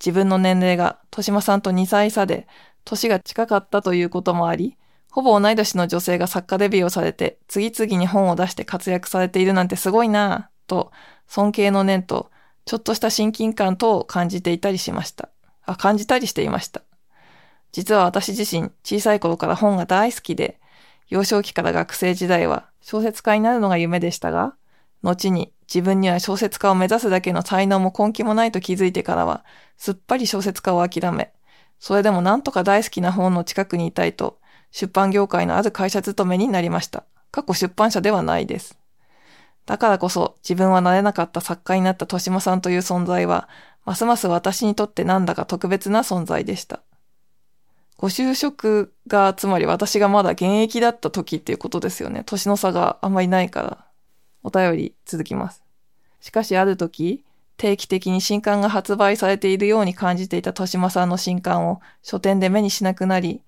[0.00, 2.46] 自分の年齢が豊島さんと2歳差で、
[2.86, 4.78] 年が近かったということもあり、
[5.10, 10.92] ほぼ同い年の女性が作家デビューをされて、次々に本を出して活躍されているなんてすごいなぁ、と、
[11.26, 12.30] 尊敬の念と、
[12.66, 15.28] ちょっとした親近感等を感じていたりしました。
[15.64, 16.82] あ、感じたりしていました。
[17.70, 20.58] 実は私自身、小さい頃から本が大好きで、
[21.08, 24.56] 幼少期から学生時代は小説家になるのが夢でしたが、
[25.02, 29.44] 後に自分には小説家を目指すだけの才能も根気もないと気づいてからは、
[29.76, 31.32] すっぱり小説家を諦め、
[31.78, 34.40] それでもなんとか大好きな本の近くにいたいと、
[34.72, 37.04] 出版業界のある会社勤めになりました。
[37.30, 38.76] 過去出版社ではないです。
[39.66, 43.48] だからこそ自分はなれなかった作家になった豊島さんという存在は、
[43.84, 46.82] ますます私にとってなんだか特別な存在でした。
[47.98, 52.22] ご就職が、つまり私がまだ現役だった時っていうことですよね。
[52.26, 53.86] 年の差があんまりないから。
[54.42, 55.64] お便り続きます。
[56.20, 57.24] しかしある時、
[57.56, 63.40] 定期的に新刊が発売されているように感じていた豊島さんの新刊を書店で目にしなくなり、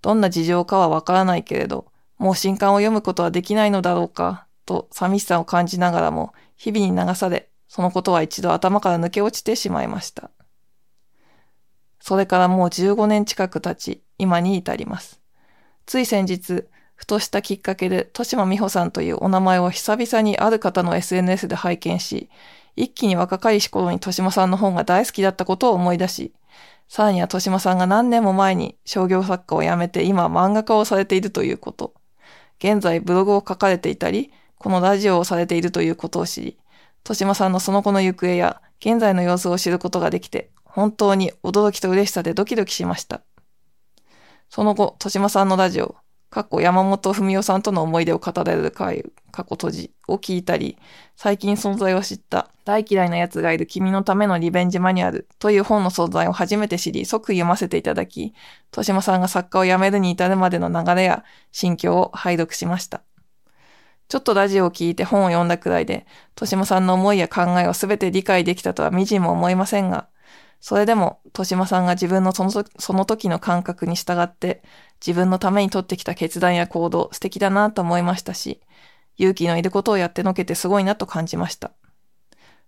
[0.00, 10.30] どんな事情かはわからないけれど、もう新刊を読むことはできないのだろうか、と寂しさを感じながらも、日々に流され、そのことは一度頭から抜け落ちてしまいました。
[12.00, 15.20] それからもう15年近く経ち、今に至ります。
[15.86, 16.64] つい先日、
[16.94, 22.28] ふとしたきっかけで、豊島美穂さんというお名前を久々にある方の SNS で拝見し、
[22.74, 26.34] 一気に若かりし頃に豊島さんの本が大好きだったことを思い出し、
[26.88, 31.94] さらには豊島さんが何年も前に商業作家を辞めて今漫画家をされているということ。
[32.58, 36.58] 現在ブログを書かれていたり、このラジオをされているということを知り、
[37.04, 43.22] 豊島さんのその後の行方や現在の様子を知ることができて、本当に驚きと嬉しさでドキドキしました。
[44.48, 45.96] その後、豊島さんのラジオ、
[46.30, 50.76] 過去山本文夫さんとの思い出を語られる回、過去閉じを聞いたり、
[51.16, 58.34] 最近存在を知った大嫌いな奴がいる君のためのリベンジマニュアルという本の存在を初めて知り、即読ませていただき、
[58.72, 63.05] 豊島さんが作家を辞めるに至るまでの流れや心境を拝読しました。
[64.08, 70.08] ちょっとラジオを聞いて本を読んだくらいで、豊島さんの思いや考えをすべて理解できたとはみじんも思いませんが、
[70.60, 74.62] それでも、豊島さんが自分のそのその時の感覚に従って、
[75.04, 78.60] 自分のために取ってきた決断や行動、素敵だなと思いましたし、
[79.16, 81.72] 勇気のいることをやってのけてすごいなと感じました。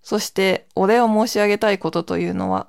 [0.02, 2.68] そして、お礼を申し上げたいことというのは、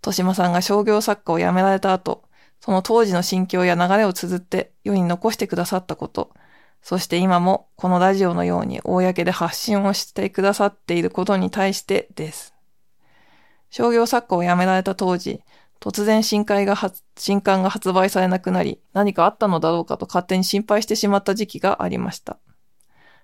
[0.00, 2.24] 豊島さんが商業作家を辞められた後、
[2.60, 6.30] その当時の心境や流れを綴って世に残してくださったこと、
[6.88, 12.54] そして今もこのラジオのように公で発信をしてくださっていることに対してです。
[13.68, 15.42] 商業作家を辞められた当時、
[15.80, 16.74] 突然新刊が
[17.18, 22.38] 新刊が発売されなくなり、何かあったのだろうかと勝手に心配してしまった時期がありました。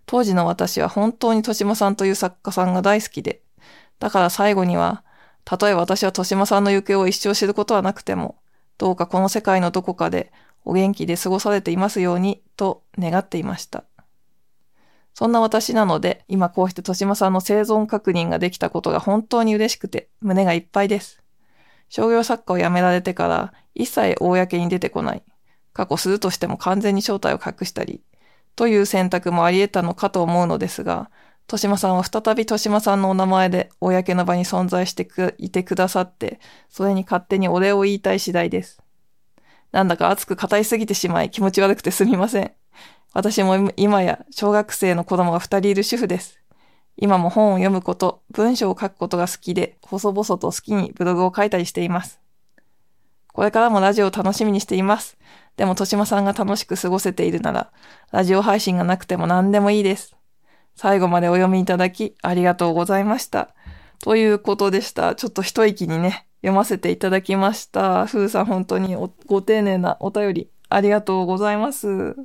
[0.05, 3.41] 当時の私は本当に豊島さんという作家さんが大好きで、
[3.99, 5.05] だから最後には、
[5.47, 8.37] たとえ私は豊島さんの行方を一生知ることはなくても、
[8.77, 10.35] どうかこの世界のどこかで
[10.65, 13.85] お元気で過ごされていますように、と願っていました。
[15.15, 21.23] そんな私なので、今こうして豊島さんの生存確認ができたことが本当に嬉しくて、胸がいっぱいです。
[21.89, 25.23] 商業作家を辞められてから、一切公に出てこない。
[25.73, 28.03] 過去するとしても完全に正体を隠したり、
[28.57, 31.11] という選択もあり得たのかと思うのですが、
[31.47, 35.07] 豊島さんは再び豊島さんのお名前で公の場に存在して
[35.39, 38.84] いてくださって、それに勝手にお礼を言いたい次第です。
[39.75, 42.53] なんだか熱く語りすぎてしまい気持ち悪くてすみません。
[43.13, 46.39] 私も今や小学生の子供が二人いる主婦です。
[46.97, 52.21] 今も本を読むこと、文章を書くことが好きで、細々と好きにブログを書いたりしています。
[53.33, 55.19] これからもラジオを楽しみにしています。
[55.57, 57.73] でも、豊島さんが楽しく過ごせているなら、
[58.13, 60.15] ラジオ配信がなくても何でもいいです。
[60.77, 63.57] 最後までお読みいただき、ありがとうございました。
[64.05, 65.17] ということでした。
[65.17, 68.07] ちょっと一息にね、読ませていただきました。
[68.07, 72.17] ふうさん本当にご丁寧なお便りありがとうございます。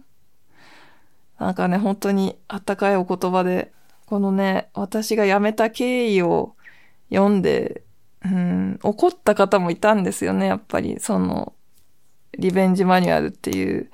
[1.39, 3.71] なんかね、本当にあったかいお言葉で、
[4.07, 6.57] このね、私が辞めた経緯を
[7.09, 7.83] 読んで、
[8.25, 10.99] うん、怒った方もいたんですよね、やっぱり。
[10.99, 11.53] その、
[12.37, 13.89] リベンジマニュアルっていう、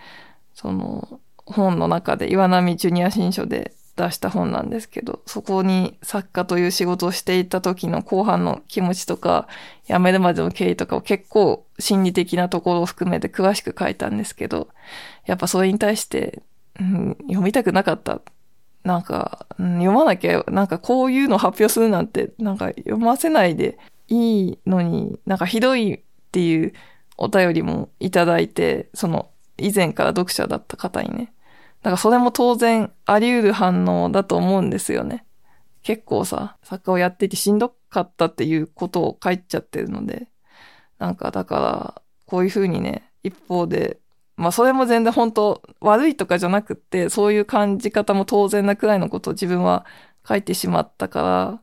[0.55, 9.47] その、本の中で、岩波ジュニア新書で出した本なんですけど、そこに作家という仕事をしていた時の後半の気持ちとか、
[9.87, 14.69] 辞めるまでの経緯とかを結構心理的なところを含めて詳しく書いたんですけど、
[15.25, 16.43] やっぱそれに対して、
[16.79, 18.21] うん、読みたくなかった
[18.85, 25.99] なんか、読まなきゃ、なんかこういうの発表するなんて、なんか読ませないでいいのに、なんかひどいっ
[26.31, 26.73] ていう
[27.17, 31.33] お便りもいただいて、その以前から読者だった方にね。
[31.85, 35.23] だからそれも当然あり得る反応だと思うんですよね。
[35.83, 40.27] 結構さ、作家をやっていてしんどかったっていうことを書いちゃってるので、
[40.97, 41.55] なんかだか
[41.95, 43.99] ら、こういうふうにね、一方で
[44.37, 49.85] まあそれも全然本当悪いとかじゃなくって、そういう感じ方も当然なくらいのことを自分は
[50.27, 51.61] 書いてしまったか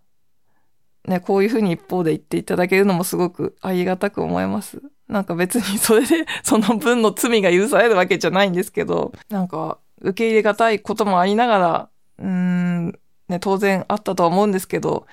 [1.06, 4.80] ら、ね、こういうふうに一方で言っていただけるのもすごくありがたく思います。
[5.08, 11.88] なんか別にそれでその分の罪が許されるわけじゃないんですけど、なんか受け入れがたいこともありながら、
[12.18, 12.98] うーん、
[13.28, 15.06] ね、当然あったとは思うんですけど、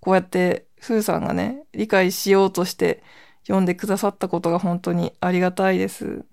[0.00, 3.02] こうやってふーさんがね、理解しようとして
[3.42, 6.24] 読んでくださったことが本当にありがたいです。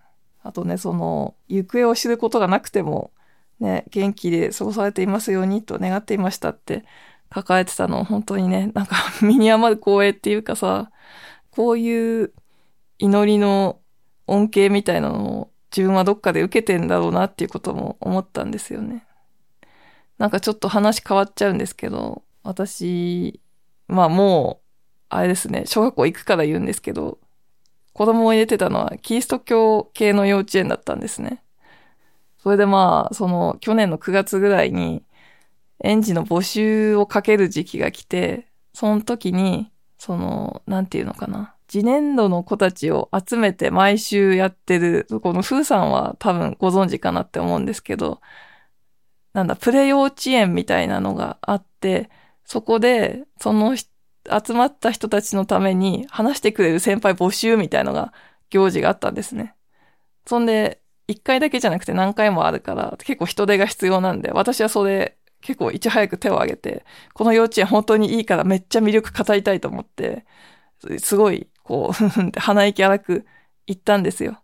[0.43, 3.11] あとね、その、行方を知ることがなくても、
[3.59, 6.85] ね、元気で過ごされていますようにと願っていましたって
[7.33, 10.91] 書かれてたの、本当にね、なんか 身に余る光栄っていうかさ、
[11.51, 12.33] こういう
[12.99, 13.79] 祈りの
[14.27, 19.05] 恩恵みたいなのを自分はどっかで受けてんだろうなっていうことも思ったんですよね。
[20.17, 23.39] なんかちょっと話変わっちゃうんですけど、私、
[23.87, 24.67] まあもう、
[25.09, 27.19] あれですね、小学校行くから言うんですけど、
[27.93, 31.43] 子供を入れてたのはキリスト教系の幼稚園だったんですね。
[32.39, 35.03] それでまあ、その去年の9月ぐらいに
[35.83, 41.56] 園児の募集をかける時期が来て、その時に、その、なんていうのかな。
[41.67, 48.21] 次年度の子たちを集めて毎週やってる、このふーさんは多分ご存知かなって思うんですけど、
[49.33, 52.09] なんだ、プレ幼稚園みたいなのがあって、
[52.45, 58.13] そこで、その集まった人たちのために話してくれる先輩募集みたいのが、
[58.49, 59.55] 行事があったんですね。
[60.25, 70.25] そんで、一回だけじゃなくて何回もあるから、結構人手が必要なんで、私はそれ結構いち早く手を挙げて、この幼稚園本当にいいからめっちゃ魅力語りたいと思って、
[70.99, 73.25] すごい、こう、ふふんって鼻息荒く
[73.67, 74.41] 行ったんですよ。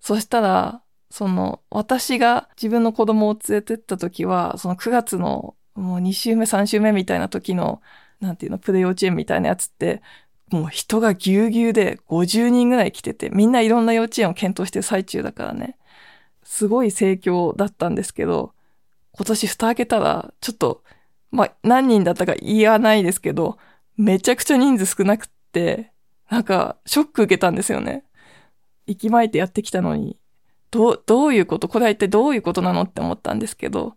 [0.00, 7.82] そしたら、その、私が自分の子供を連れてった時は、その9月のもう2週目、3週目みたいな時の、
[8.20, 10.02] なんていうの、プレ幼稚園みたいなやつって、
[10.50, 15.76] もう人がぎゅうぎゅうで50人ぐらい来てて、みんないろんな幼稚園を検討してる最中だからね。
[16.44, 18.54] すごい盛況だったんですけど、
[19.12, 20.84] 今年蓋開けたら、ちょっと、
[21.30, 23.58] まあ、何人だったか言わないですけど、
[23.96, 25.92] めちゃくちゃ人数少なくって、
[26.30, 28.04] なんか、ショック受けたんですよね。
[28.86, 30.18] 息巻いてやってきたのに、
[30.70, 31.68] どう、どういうこと？
[31.68, 33.96] これは一体どういうことなのって思ったんですけど、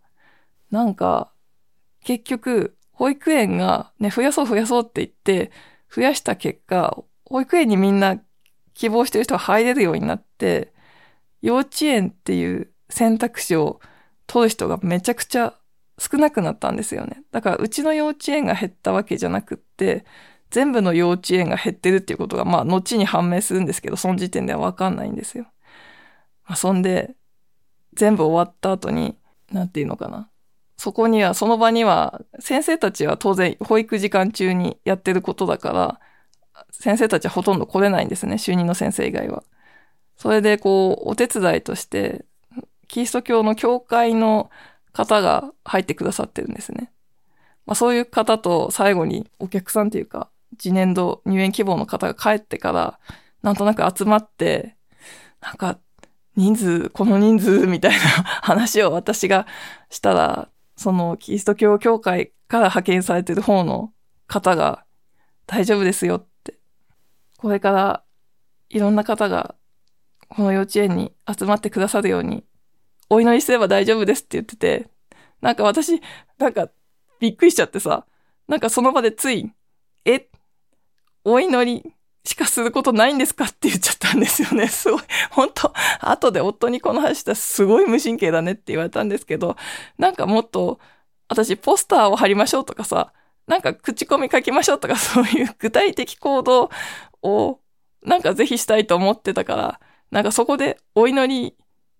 [0.70, 1.32] なんか、
[2.04, 5.52] 結局、保育園がね、増やそう増やそうって言って、
[5.90, 8.20] 増やした結果、保育園にみんな
[8.74, 10.72] 希望してる人が入れるようになって、
[11.42, 13.80] 幼稚園っていう選択肢を
[14.26, 15.54] 取る人がめちゃくちゃ
[15.98, 17.22] 少なくなったんですよね。
[17.30, 20.04] だからうちの幼稚園が減ったわけじゃなくって、
[20.50, 25.44] 全部の幼稚園が減ってるっていうことが、まあ、後に判明するんですけど、その時点ではわかんないんですよ。
[26.46, 27.14] まあ、そんで、
[27.94, 29.16] 全部終わった後に、
[29.52, 30.30] なんていうのかな。
[30.76, 36.00] そこには、その場には、先生たちは当然、保育時間中にやってることだから、
[36.70, 39.42] 先生たちはほとんど来れないんですね、就任の先生以外は。
[40.16, 42.24] それで、こう、お手伝いとして、
[42.88, 44.50] キリスト教の教会の
[44.92, 46.90] 方が入ってくださってるんですね。
[47.66, 53.00] まあそういう方と最後にお客さんっていうか、次年度入園希望の方が帰ってから、
[53.42, 54.76] なんとなく集まって、
[55.40, 55.78] なんか、
[56.36, 57.98] 人数、この人数みたいな
[58.42, 59.46] 話を私が
[59.90, 63.92] したら、そのキリスト教協会から派遣されてる方の
[64.26, 64.84] 方が、
[65.46, 66.58] 大丈夫ですよって。
[67.38, 68.04] これから
[68.68, 69.54] いろんな方が
[70.28, 72.44] この幼稚園に集まってくださるように
[73.10, 74.88] お祈りすれば大丈夫ですって言ってて、
[75.40, 76.00] なんか私、
[76.38, 76.68] なんか、
[77.20, 78.06] びっくりしちゃってさ、
[78.46, 79.50] なんかその場でつい、
[80.04, 80.28] え、
[81.24, 81.92] お祈り
[82.24, 84.68] しかすることないんですかって言っちゃったんですよね。
[84.68, 89.56] すごい、本当後で夫にこの話したらすごい無神経だねって言われたんですけど、
[89.96, 90.78] なんかもっと、
[91.28, 93.12] 私ポスターを貼りましょうとかさ、
[93.46, 96.70] なんか口コミ書きましょうとか そういう具体的行動
[97.22, 97.60] を
[98.02, 101.54] なんかぜひしたいと思ってたから、なんかそこでお祈りっ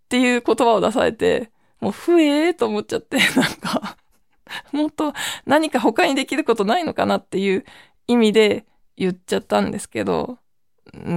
[0.08, 1.50] ていう言葉を出されて、
[1.80, 3.96] もう、ふえーと思っちゃって、 なんか
[4.72, 5.12] もっと
[5.46, 7.64] 何か他にできることないのかなっていう
[8.06, 8.66] 意味で
[8.98, 10.38] 言っちゃったんですけど、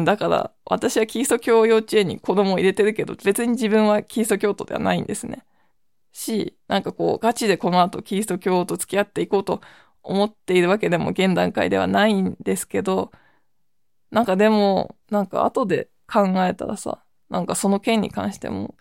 [0.06, 5.46] だから、私はキリスト教幼稚園に子供を入れてるけど、別に自分はキリスト教徒ではないんですね。
[6.12, 9.62] し、なんかこう、ガチでこの後キリスト教と付き合っていこうと
[10.04, 13.12] 思っているわけでも現段階ではないんですけど、
[14.12, 18.76] なんかでも、なんか後で考えたらさ、なんかその件に関しても、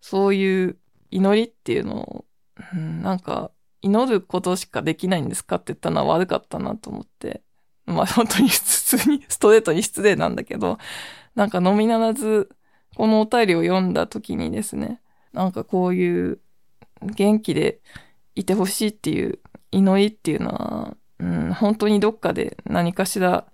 [0.00, 0.78] そういう
[1.10, 2.26] 祈りっていうのを、
[2.74, 7.42] うん、なんか、祈ることしかできないんですかって言ったのは悪かったなと思って。
[7.88, 10.78] まあ本当に普通に、ストレートに失礼なんだけど、
[11.34, 12.50] なんか飲みならず、
[12.96, 15.00] このお便りを読んだ時にですね、
[15.32, 16.40] なんかこういう
[17.02, 17.80] 元気で
[18.34, 19.38] いてほしいっていう
[19.70, 23.46] 祈りっていうのは、うん、本当にどっかで何かしら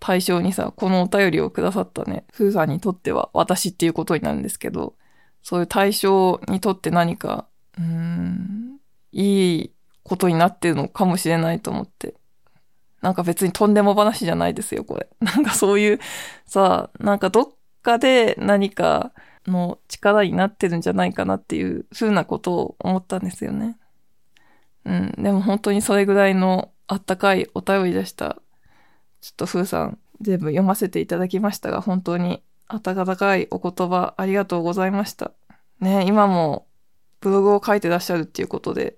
[0.00, 4.94] 対象にさ、このお便りをくださったね、ふーさんにとっては私っていうことになるんですけど、
[5.42, 7.46] そういう対象にとって何か、
[7.78, 8.78] うん、
[9.12, 9.72] いい
[10.02, 12.14] ことになってるのかもしれないと思って。
[13.00, 15.08] なんか別にとんでも話じゃないですよ、これ。
[15.20, 16.00] なんかそういう、
[16.46, 17.48] さ、なんかどっ
[17.82, 19.12] かで何か
[19.46, 23.78] の力になってるんじゃないかなっていう風なことを思ったんですよね。
[24.84, 25.14] うん。
[25.18, 28.36] でも本当にそれぐらいのあったかいお便りでした。
[29.20, 35.32] ちょっとふーさん全部読ませていただきましたが、本当に温かいお言葉ありがとうございました。
[35.80, 36.66] ね、今も
[37.20, 38.96] ブログを書いてらっしゃるっていうことで、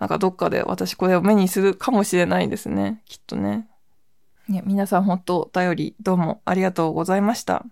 [0.00, 3.02] なんかどっかで私これを目にするかもしれないですね。
[3.04, 3.68] きっとね。
[4.48, 7.66] ね皆さん本当お便りどうもありがとうございました。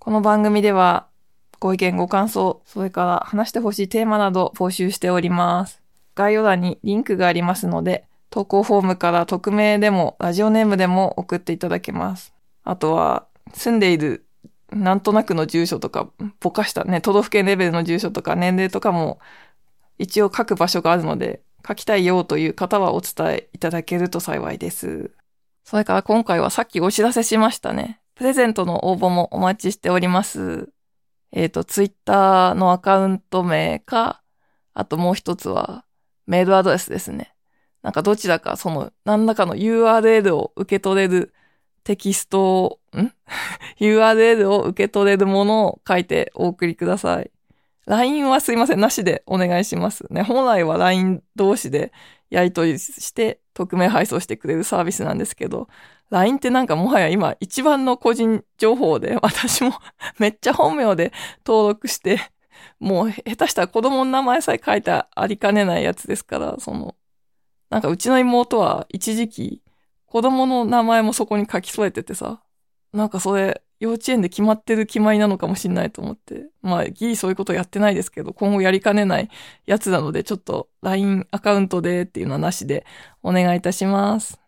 [0.00, 1.06] この番組では
[1.60, 5.80] ご意見ご感想、それから話してほしいテーマなど募集しております。
[6.16, 12.34] 概要欄にリンクがありますので、投稿フォームから匿名でもラジオネームでも送っていただけます。
[12.64, 14.26] あとは、住んでいる
[14.72, 19.20] なんとなくの住所とか、ぼかしたね、都道府県レベルの住所とか年齢とかも
[19.98, 25.10] 一応書く場所があるので、書きたいよという方はお伝えいただけると幸いです。
[25.64, 28.00] それから今回はさっきお知らせしましたね。
[28.14, 30.70] プレゼントの応募もお待ちしております。
[31.30, 34.22] えっ、ー、と、ツイッターのアカウント名か、
[34.74, 35.84] あともう一つは
[36.26, 37.34] メールアドレスですね。
[37.82, 41.32] なんかどちらかその何らかの URL を受け取れる
[41.84, 43.12] テキストを、ん
[43.78, 47.30] ?URL を受け取れるものを書いてお送りください。
[47.88, 50.22] LINE はすいません、なしでお願いしますね。
[50.22, 51.90] 本来は LINE 同士で
[52.28, 55.68] やり取りして匿名配送してくれるサービスなんですけど、
[56.10, 59.72] LINE ってなんかもはや今一番の個人情報で、 私も
[60.20, 61.12] めっちゃ本名で
[61.46, 62.20] 登録して、
[62.78, 66.94] もう下手したら子供の名前さえ書いてありかねないやつですから、その、
[67.70, 69.62] なんかうちの妹は一時期
[70.06, 72.42] 子供の名前もそこに書き添えててさ、
[72.92, 76.46] なんかそれ幼稚園で決まってる決まりなのかもしんないと思って。
[76.62, 79.30] まあ、ギリそういうことやってないですけど、今後やりかねない
[79.66, 82.84] やつなので、ちょっと LINE アカウントでっていうのはなしで
[83.22, 84.40] お願いいたします。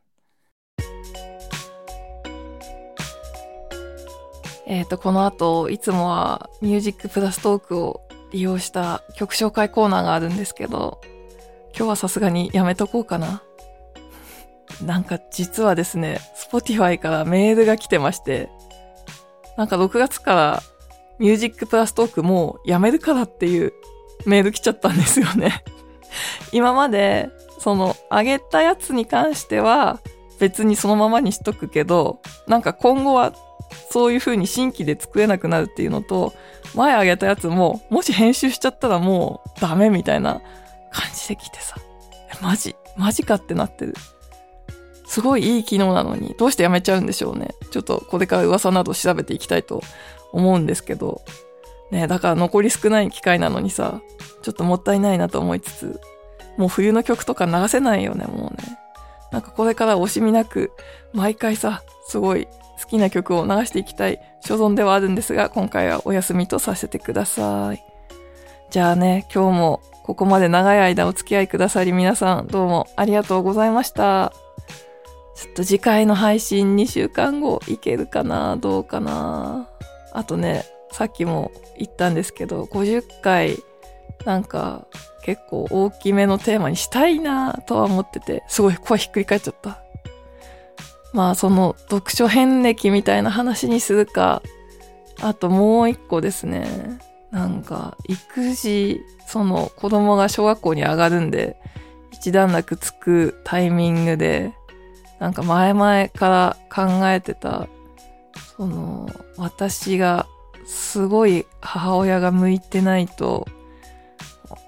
[4.67, 11.01] えっ、ー、と、この後、いつもはミュージックプラストークを利用した曲紹介コーナーがあるんですけど、
[11.77, 13.43] 今日はさすがにやめとこうかな。
[14.85, 18.49] なんか実はですね、Spotify からメールが来てまして、
[19.57, 20.63] なんか6月から
[21.19, 23.73] ミュージックプラストークもうやめるからっていう
[24.27, 25.65] メール来ちゃったんですよね
[26.53, 30.01] 今まで、その、あげたやつに関しては
[30.39, 33.33] 別にそのままにしとくけど、なんか今後は
[33.91, 36.33] そういう風に新規で作れなくなるっていうのと、
[36.75, 40.41] 前あげたやつも、もし編集しちゃったらもうダメみたいな
[40.91, 41.77] 感じで来てさ。
[42.41, 43.95] マジ、マジかってなってる。
[45.11, 47.57] すごいいい機能なのに、どうしてやめちゃうんでしょうね。
[47.73, 49.83] ちょっとこれから噂など調べていきたいと
[50.31, 51.23] 思うんですけど。
[51.91, 54.01] ねだから残り少ない機会なのにさ、
[54.43, 56.01] ちょっともったいないなと思いつつ、
[56.57, 58.79] もう冬の曲とか流せないよね、もうね。
[59.33, 60.71] なんかこれから惜しみなく、
[61.13, 62.47] 毎回さ、すごい
[62.81, 67.83] 好きな曲を流していきたい所存ではあるんですが、今回はお休みとさせてください。
[68.71, 74.33] じゃあね、今日もここまで長い間お付き合いくださり皆さんどうもありがとうございました。
[75.41, 78.59] ちょっと次回の配信2週間後いけるかな？
[78.59, 79.71] どうかな？
[80.13, 83.57] あとね、さっきも言ったんですけど、50回
[84.27, 84.87] なんか
[85.25, 89.83] 結構大きめのテーマにしたいなとは思ってて、すごい声ひっくり返っちゃった。
[91.15, 94.43] まあその読書遍歴みたいな話にするか、
[95.23, 96.99] あともう一個ですね。
[97.31, 101.57] なんか育児、その子供が小学校に上がるんで、
[102.11, 104.53] 一段落つくタイミングで、
[105.21, 107.69] なんか前々から考えてた、
[108.57, 110.27] その私が
[110.67, 113.47] すごい母親が向いてないと、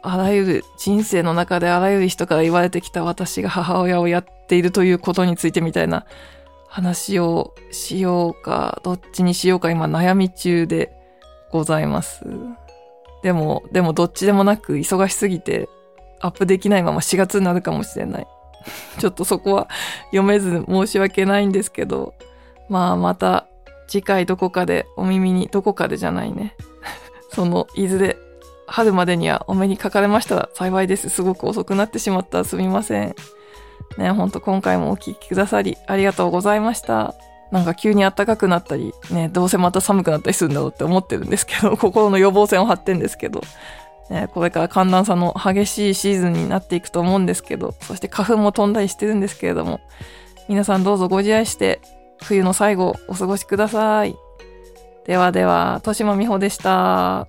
[0.02, 6.04] あらゆる人生の中であらゆる人から言われてきた私が母親をやっているということについてみたいな
[6.68, 10.92] 話をしようか、どっちにしようか今悩み中で
[11.50, 12.24] ございます。
[13.22, 15.68] でも、でもどっちでもなく忙しすぎて
[16.20, 18.26] アップできないまま4月になるかもしれない。
[18.98, 19.68] ちょっとそこは
[20.06, 22.14] 読めず申し訳ないんですけど、
[22.68, 23.46] まあまた
[23.88, 26.54] 次回どこかでお耳に、どこかでじゃないね。
[27.32, 28.16] その、いずれ
[28.66, 31.08] 春までにはお目にかかれましたら幸いです。
[31.10, 33.14] すごく遅くなってしまったすみません。
[33.98, 37.14] ね、ほんと今回もお聴きくださりありがとうございました。
[37.50, 43.42] なんか急に暖かくなったり、ね、どうせまた寒くなったりするんだろうって思ってるんですけど、 心の予防線を張ってんですけど、
[44.12, 49.80] え、これから寒暖差の激しいシーズンになっていくと思うんですけど、そして花粉も飛んだりしてるんですけれども、
[50.48, 51.80] 皆さんどうぞご自愛して、
[52.22, 54.14] 冬の最後お過ごしください。
[55.06, 57.26] ではでは、豊島美穂でした。